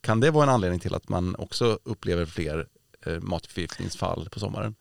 kan 0.00 0.20
det 0.20 0.30
vara 0.30 0.44
en 0.44 0.54
anledning 0.54 0.80
till 0.80 0.94
att 0.94 1.08
man 1.08 1.36
också 1.36 1.78
upplever 1.84 2.24
fler 2.24 2.68
matförgiftningsfall 3.20 4.28
på 4.32 4.40
sommaren. 4.40 4.74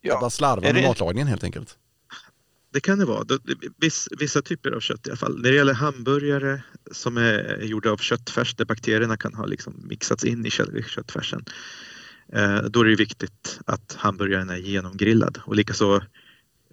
Ja. 0.00 0.14
Att 0.14 0.20
man 0.20 0.30
slarvar 0.30 0.62
med 0.62 0.74
det... 0.74 0.88
matlagningen 0.88 1.28
helt 1.28 1.44
enkelt. 1.44 1.78
Det 2.72 2.80
kan 2.80 2.98
det 2.98 3.04
vara. 3.04 3.38
Viss, 3.76 4.08
vissa 4.18 4.42
typer 4.42 4.70
av 4.70 4.80
kött 4.80 5.06
i 5.06 5.10
alla 5.10 5.16
fall. 5.16 5.36
När 5.36 5.50
det 5.50 5.56
gäller 5.56 5.74
hamburgare 5.74 6.62
som 6.90 7.16
är 7.16 7.62
gjorda 7.62 7.90
av 7.90 7.96
köttfärs 7.96 8.54
där 8.54 8.64
bakterierna 8.64 9.16
kan 9.16 9.34
ha 9.34 9.46
liksom 9.46 9.74
mixats 9.88 10.24
in 10.24 10.46
i 10.46 10.50
köttfärsen. 10.50 11.44
Eh, 12.32 12.62
då 12.62 12.80
är 12.80 12.84
det 12.84 12.96
viktigt 12.96 13.60
att 13.66 13.96
hamburgaren 13.98 14.50
är 14.50 14.56
genomgrillad 14.56 15.38
och 15.44 15.56
likaså 15.56 15.96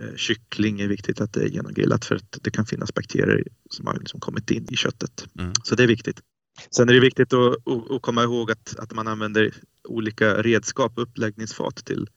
eh, 0.01 0.15
kyckling 0.15 0.81
är 0.81 0.87
viktigt 0.87 1.21
att 1.21 1.33
det 1.33 1.41
är 1.41 1.47
genomgrillat 1.47 2.05
för 2.05 2.15
att 2.15 2.37
det 2.41 2.51
kan 2.51 2.65
finnas 2.65 2.93
bakterier 2.93 3.43
som 3.69 3.87
har 3.87 3.99
liksom 3.99 4.19
kommit 4.19 4.51
in 4.51 4.67
i 4.71 4.75
köttet. 4.75 5.27
Mm. 5.39 5.53
Så 5.63 5.75
det 5.75 5.83
är 5.83 5.87
viktigt. 5.87 6.21
Sen 6.71 6.89
är 6.89 6.93
det 6.93 6.99
viktigt 6.99 7.33
att, 7.33 7.67
att, 7.91 8.01
komma 8.01 8.23
ihåg 8.23 8.51
att, 8.51 8.75
att 8.79 8.93
man 8.93 9.07
använder 9.07 9.53
olika 9.83 10.41
redskap, 10.41 10.93
uppläggningsfat 10.95 11.75
till 11.75 12.07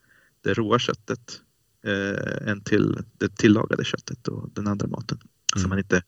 det 0.41 0.55
råa 0.55 0.79
köttet 0.79 1.41
eh, 1.87 2.49
än 2.49 2.61
till 2.61 2.99
det 3.13 3.37
tillagade 3.37 3.85
köttet 3.85 4.29
och 4.29 4.51
den 4.51 4.67
andra 4.67 4.87
maten. 4.87 5.19
Mm. 5.19 5.63
Så 5.63 5.69
man 5.69 5.79
inte 5.79 6.03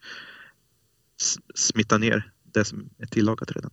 smittar 1.54 1.98
ner 1.98 2.32
det 2.42 2.64
som 2.64 2.90
är 2.98 3.06
tillagat 3.06 3.52
redan. 3.52 3.70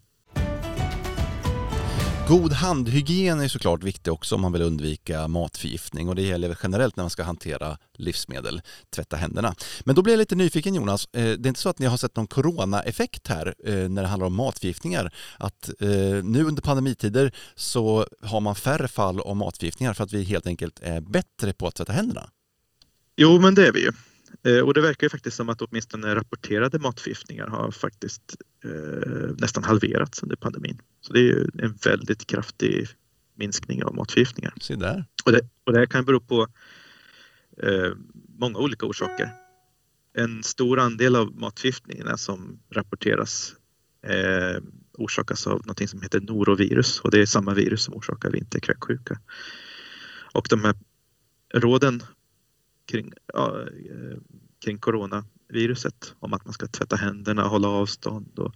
God 2.28 2.54
handhygien 2.54 3.40
är 3.40 3.48
såklart 3.48 3.84
viktig 3.84 4.14
också 4.14 4.36
om 4.36 4.42
man 4.42 4.52
vill 4.52 4.62
undvika 4.62 5.28
matförgiftning 5.28 6.10
och 6.10 6.16
det 6.16 6.22
gäller 6.22 6.58
generellt 6.64 6.96
när 6.96 7.04
man 7.04 7.10
ska 7.10 7.24
hantera 7.24 7.78
livsmedel, 7.98 8.62
tvätta 8.90 9.16
händerna. 9.16 9.56
Men 9.84 9.96
då 9.96 10.02
blir 10.02 10.14
jag 10.14 10.18
lite 10.18 10.36
nyfiken 10.36 10.76
Jonas, 10.76 11.08
eh, 11.14 11.24
det 11.24 11.48
är 11.48 11.48
inte 11.48 11.60
så 11.60 11.70
att 11.70 11.80
ni 11.80 11.86
har 11.86 11.98
sett 11.98 12.16
någon 12.16 12.28
coronaeffekt 12.28 13.28
här 13.28 13.56
eh, 13.66 13.90
när 13.90 14.02
det 14.02 14.08
handlar 14.08 14.28
om 14.28 14.36
matförgiftningar? 14.36 15.14
Att 15.38 15.70
eh, 15.80 15.90
nu 16.24 16.44
under 16.44 16.62
pandemitider 16.62 17.32
så 17.56 18.08
har 18.22 18.42
man 18.42 18.56
färre 18.56 18.88
fall 18.88 19.20
av 19.20 19.36
matförgiftningar 19.36 19.94
för 19.94 20.04
att 20.04 20.14
vi 20.14 20.24
helt 20.24 20.48
enkelt 20.48 20.80
är 20.80 21.02
bättre 21.02 21.54
på 21.54 21.68
att 21.68 21.76
tvätta 21.76 21.94
händerna? 21.94 22.30
Jo, 23.16 23.40
men 23.40 23.56
det 23.56 23.68
är 23.68 23.72
vi 23.72 23.82
ju. 23.82 23.92
Eh, 24.46 24.60
och 24.60 24.74
det 24.74 24.82
verkar 24.82 25.06
ju 25.06 25.10
faktiskt 25.10 25.38
som 25.38 25.50
att 25.50 25.62
åtminstone 25.62 26.16
rapporterade 26.16 26.80
matförgiftningar 26.80 27.48
har 27.48 27.72
faktiskt 27.72 28.36
eh, 28.64 29.36
nästan 29.38 29.64
halverats 29.64 30.24
under 30.24 30.36
pandemin. 30.36 30.82
Så 31.02 31.14
det 31.14 31.20
är 31.20 31.24
ju 31.24 31.48
en 31.58 31.74
väldigt 31.84 32.28
kraftig 32.28 32.88
minskning 33.36 33.84
av 33.84 33.96
matförgiftningar. 33.96 34.54
Se 34.62 34.76
där. 34.76 35.06
Och 35.26 35.32
det, 35.32 35.42
och 35.64 35.74
det 35.74 35.80
här 35.80 35.86
kan 35.86 36.06
bero 36.06 36.20
på 36.20 36.48
eh, 37.64 37.92
många 38.40 38.60
olika 38.60 38.86
orsaker. 38.86 39.30
En 40.14 40.44
stor 40.44 40.80
andel 40.80 41.16
av 41.16 41.36
matförgiftningarna 41.36 42.18
som 42.18 42.60
rapporteras 42.70 43.56
eh, 44.08 44.64
orsakas 44.98 45.48
av 45.48 45.62
något 45.66 45.90
som 45.90 46.02
heter 46.02 46.22
norovirus 46.22 47.00
och 47.00 47.12
det 47.12 47.22
är 47.22 47.26
samma 47.26 47.54
virus 47.54 47.84
som 47.84 47.94
orsakar 47.94 48.30
vinterkräksjuka. 48.32 49.20
Och 50.34 50.48
de 50.50 50.64
här 50.64 50.76
råden 51.54 52.04
kring, 52.86 53.14
ja, 53.34 53.62
eh, 53.62 54.18
kring 54.66 54.78
coronaviruset 54.78 56.16
om 56.20 56.34
att 56.34 56.46
man 56.46 56.54
ska 56.54 56.68
tvätta 56.68 56.96
händerna, 56.96 57.44
hålla 57.48 57.68
avstånd 57.68 58.40
och 58.40 58.54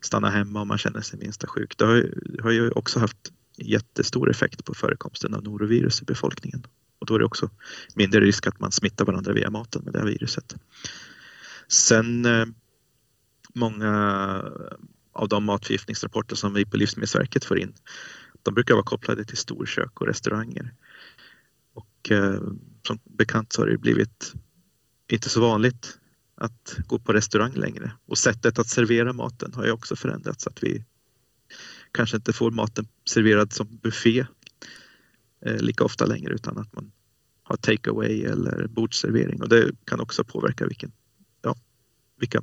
stanna 0.00 0.30
hemma 0.30 0.60
om 0.60 0.68
man 0.68 0.78
känner 0.78 1.00
sig 1.00 1.18
minsta 1.18 1.46
sjuk. 1.46 1.78
Det 1.78 1.84
har, 1.84 2.14
har 2.42 2.50
ju 2.50 2.70
också 2.70 3.00
haft 3.00 3.32
jättestor 3.56 4.30
effekt 4.30 4.64
på 4.64 4.74
förekomsten 4.74 5.34
av 5.34 5.42
norovirus 5.42 6.02
i 6.02 6.04
befolkningen. 6.04 6.66
Och 6.98 7.06
då 7.06 7.14
är 7.14 7.18
det 7.18 7.24
också 7.24 7.50
mindre 7.94 8.20
risk 8.20 8.46
att 8.46 8.60
man 8.60 8.72
smittar 8.72 9.04
varandra 9.04 9.32
via 9.32 9.50
maten 9.50 9.82
med 9.84 9.92
det 9.92 9.98
här 9.98 10.06
viruset. 10.06 10.56
Sen 11.68 12.24
eh, 12.24 12.46
många 13.54 13.92
av 15.12 15.28
de 15.28 15.44
matförgiftningsrapporter 15.44 16.36
som 16.36 16.54
vi 16.54 16.64
på 16.64 16.76
Livsmedelsverket 16.76 17.44
får 17.44 17.58
in, 17.58 17.74
de 18.42 18.54
brukar 18.54 18.74
vara 18.74 18.84
kopplade 18.84 19.24
till 19.24 19.36
storkök 19.36 20.00
och 20.00 20.06
restauranger. 20.06 20.74
Och 22.02 22.10
eh, 22.10 22.40
som 22.86 22.98
bekant 23.04 23.52
så 23.52 23.62
har 23.62 23.66
det 23.66 23.78
blivit 23.78 24.32
inte 25.08 25.28
så 25.28 25.40
vanligt 25.40 25.98
att 26.34 26.76
gå 26.86 26.98
på 26.98 27.12
restaurang 27.12 27.52
längre 27.52 27.92
och 28.06 28.18
sättet 28.18 28.58
att 28.58 28.68
servera 28.68 29.12
maten 29.12 29.54
har 29.54 29.64
ju 29.64 29.70
också 29.70 29.96
förändrats 29.96 30.46
att 30.46 30.62
vi 30.62 30.84
kanske 31.92 32.16
inte 32.16 32.32
får 32.32 32.50
maten 32.50 32.88
serverad 33.04 33.52
som 33.52 33.78
buffé 33.82 34.26
eh, 35.46 35.56
lika 35.56 35.84
ofta 35.84 36.06
längre 36.06 36.34
utan 36.34 36.58
att 36.58 36.72
man 36.72 36.92
har 37.42 37.56
take 37.56 37.90
away 37.90 38.24
eller 38.24 38.66
bordsservering 38.66 39.42
och 39.42 39.48
det 39.48 39.70
kan 39.84 40.00
också 40.00 40.24
påverka 40.24 40.66
vilken, 40.66 40.92
ja, 41.42 41.56
vilka 42.18 42.42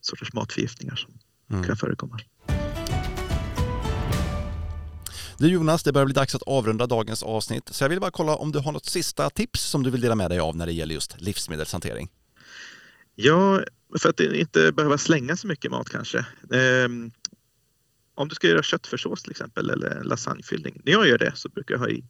sorters 0.00 0.32
matförgiftningar 0.32 0.96
som 0.96 1.18
mm. 1.50 1.64
kan 1.64 1.76
förekomma. 1.76 2.18
Du 5.40 5.48
Jonas, 5.48 5.82
det 5.82 5.92
börjar 5.92 6.06
bli 6.06 6.14
dags 6.14 6.34
att 6.34 6.42
avrunda 6.42 6.86
dagens 6.86 7.22
avsnitt, 7.22 7.68
så 7.68 7.84
jag 7.84 7.88
vill 7.88 8.00
bara 8.00 8.10
kolla 8.10 8.36
om 8.36 8.52
du 8.52 8.58
har 8.58 8.72
något 8.72 8.86
sista 8.86 9.30
tips 9.30 9.60
som 9.60 9.82
du 9.82 9.90
vill 9.90 10.00
dela 10.00 10.14
med 10.14 10.30
dig 10.30 10.38
av 10.38 10.56
när 10.56 10.66
det 10.66 10.72
gäller 10.72 10.94
just 10.94 11.20
livsmedelshantering? 11.20 12.08
Ja, 13.14 13.62
för 13.98 14.08
att 14.08 14.20
inte 14.20 14.72
behöva 14.72 14.98
slänga 14.98 15.36
så 15.36 15.46
mycket 15.46 15.70
mat 15.70 15.88
kanske. 15.88 16.26
Um, 16.48 17.10
om 18.14 18.28
du 18.28 18.34
ska 18.34 18.48
göra 18.48 18.62
köttfärssås 18.62 19.22
till 19.22 19.30
exempel 19.30 19.70
eller 19.70 20.04
lasagnefyllning. 20.04 20.80
När 20.84 20.92
jag 20.92 21.08
gör 21.08 21.18
det 21.18 21.32
så 21.34 21.48
brukar 21.48 21.74
jag 21.74 21.80
ha 21.80 21.88
i 21.88 22.04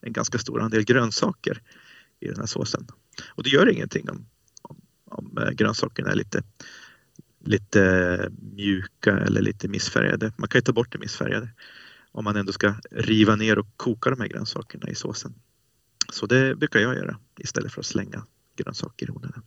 en 0.00 0.12
ganska 0.12 0.38
stor 0.38 0.60
andel 0.60 0.84
grönsaker 0.84 1.62
i 2.20 2.26
den 2.26 2.36
här 2.36 2.46
såsen. 2.46 2.86
Och 3.28 3.42
det 3.42 3.50
gör 3.50 3.70
ingenting 3.70 4.10
om, 4.10 4.26
om, 4.62 4.80
om 5.04 5.38
eh, 5.38 5.50
grönsakerna 5.50 6.10
är 6.10 6.16
lite, 6.16 6.42
lite 7.44 8.30
mjuka 8.54 9.18
eller 9.18 9.40
lite 9.40 9.68
missfärgade. 9.68 10.32
Man 10.36 10.48
kan 10.48 10.58
ju 10.58 10.62
ta 10.62 10.72
bort 10.72 10.92
det 10.92 10.98
missfärgade 10.98 11.48
om 12.12 12.24
man 12.24 12.36
ändå 12.36 12.52
ska 12.52 12.74
riva 12.90 13.36
ner 13.36 13.58
och 13.58 13.66
koka 13.76 14.10
de 14.10 14.20
här 14.20 14.28
grönsakerna 14.28 14.88
i 14.88 14.94
såsen. 14.94 15.34
Så 16.12 16.26
det 16.26 16.54
brukar 16.54 16.80
jag 16.80 16.94
göra 16.94 17.18
istället 17.38 17.72
för 17.72 17.80
att 17.80 17.86
slänga 17.86 18.26
grönsaker 18.56 19.06
i 19.06 19.10
onödan. 19.10 19.42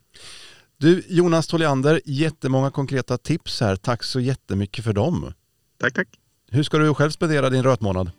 Du 0.77 1.03
Jonas 1.07 1.47
Toliander, 1.47 2.01
jättemånga 2.05 2.71
konkreta 2.71 3.17
tips 3.17 3.61
här. 3.61 3.75
Tack 3.75 4.03
så 4.03 4.19
jättemycket 4.19 4.83
för 4.83 4.93
dem. 4.93 5.33
Tack, 5.77 5.93
tack. 5.93 6.07
Hur 6.51 6.63
ska 6.63 6.77
du 6.77 6.93
själv 6.93 7.09
spendera 7.09 7.49
din 7.49 7.63
rötmånad? 7.63 8.11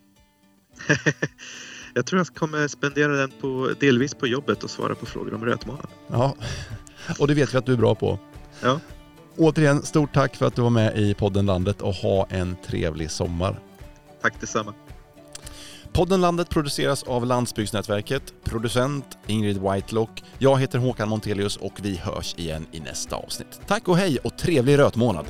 jag 1.95 2.07
tror 2.07 2.21
jag 2.21 2.27
kommer 2.27 2.69
spendera 2.69 3.17
den 3.17 3.31
på, 3.41 3.71
delvis 3.81 4.15
på 4.15 4.27
jobbet 4.27 4.65
och 4.65 4.71
svara 4.71 4.95
på 4.95 5.07
frågor 5.07 5.35
om 5.35 5.45
rötmånad. 5.45 5.87
Ja, 6.09 6.37
och 7.19 7.29
det 7.29 7.35
vet 7.35 7.55
vi 7.55 7.59
att 7.59 7.67
du 7.67 7.73
är 7.73 7.77
bra 7.77 7.95
på. 7.95 8.19
Ja. 8.63 8.81
Återigen, 9.37 9.83
stort 9.83 10.15
tack 10.15 10.37
för 10.37 10.47
att 10.47 10.57
du 10.57 10.63
var 10.63 10.71
med 10.71 10.99
i 10.99 11.15
podden 11.15 11.47
Landet 11.47 11.83
och 11.83 11.95
ha 11.95 12.27
en 12.31 12.57
trevlig 12.67 13.11
sommar. 13.11 13.61
Tack 14.25 14.41
detsamma. 14.41 14.75
Podden 15.93 16.21
Landet 16.21 16.49
produceras 16.49 17.03
av 17.03 17.27
Landsbygdsnätverket, 17.27 18.23
producent 18.45 19.19
Ingrid 19.27 19.59
Whitelock. 19.59 20.23
Jag 20.39 20.61
heter 20.61 20.79
Håkan 20.79 21.09
Montelius 21.09 21.57
och 21.57 21.73
vi 21.83 21.97
hörs 21.97 22.35
igen 22.39 22.67
i 22.73 22.81
nästa 22.81 23.17
avsnitt. 23.17 23.61
Tack 23.67 23.89
och 23.89 23.97
hej 23.97 24.19
och 24.19 24.39
trevlig 24.39 24.79
rötmånad! 24.79 25.27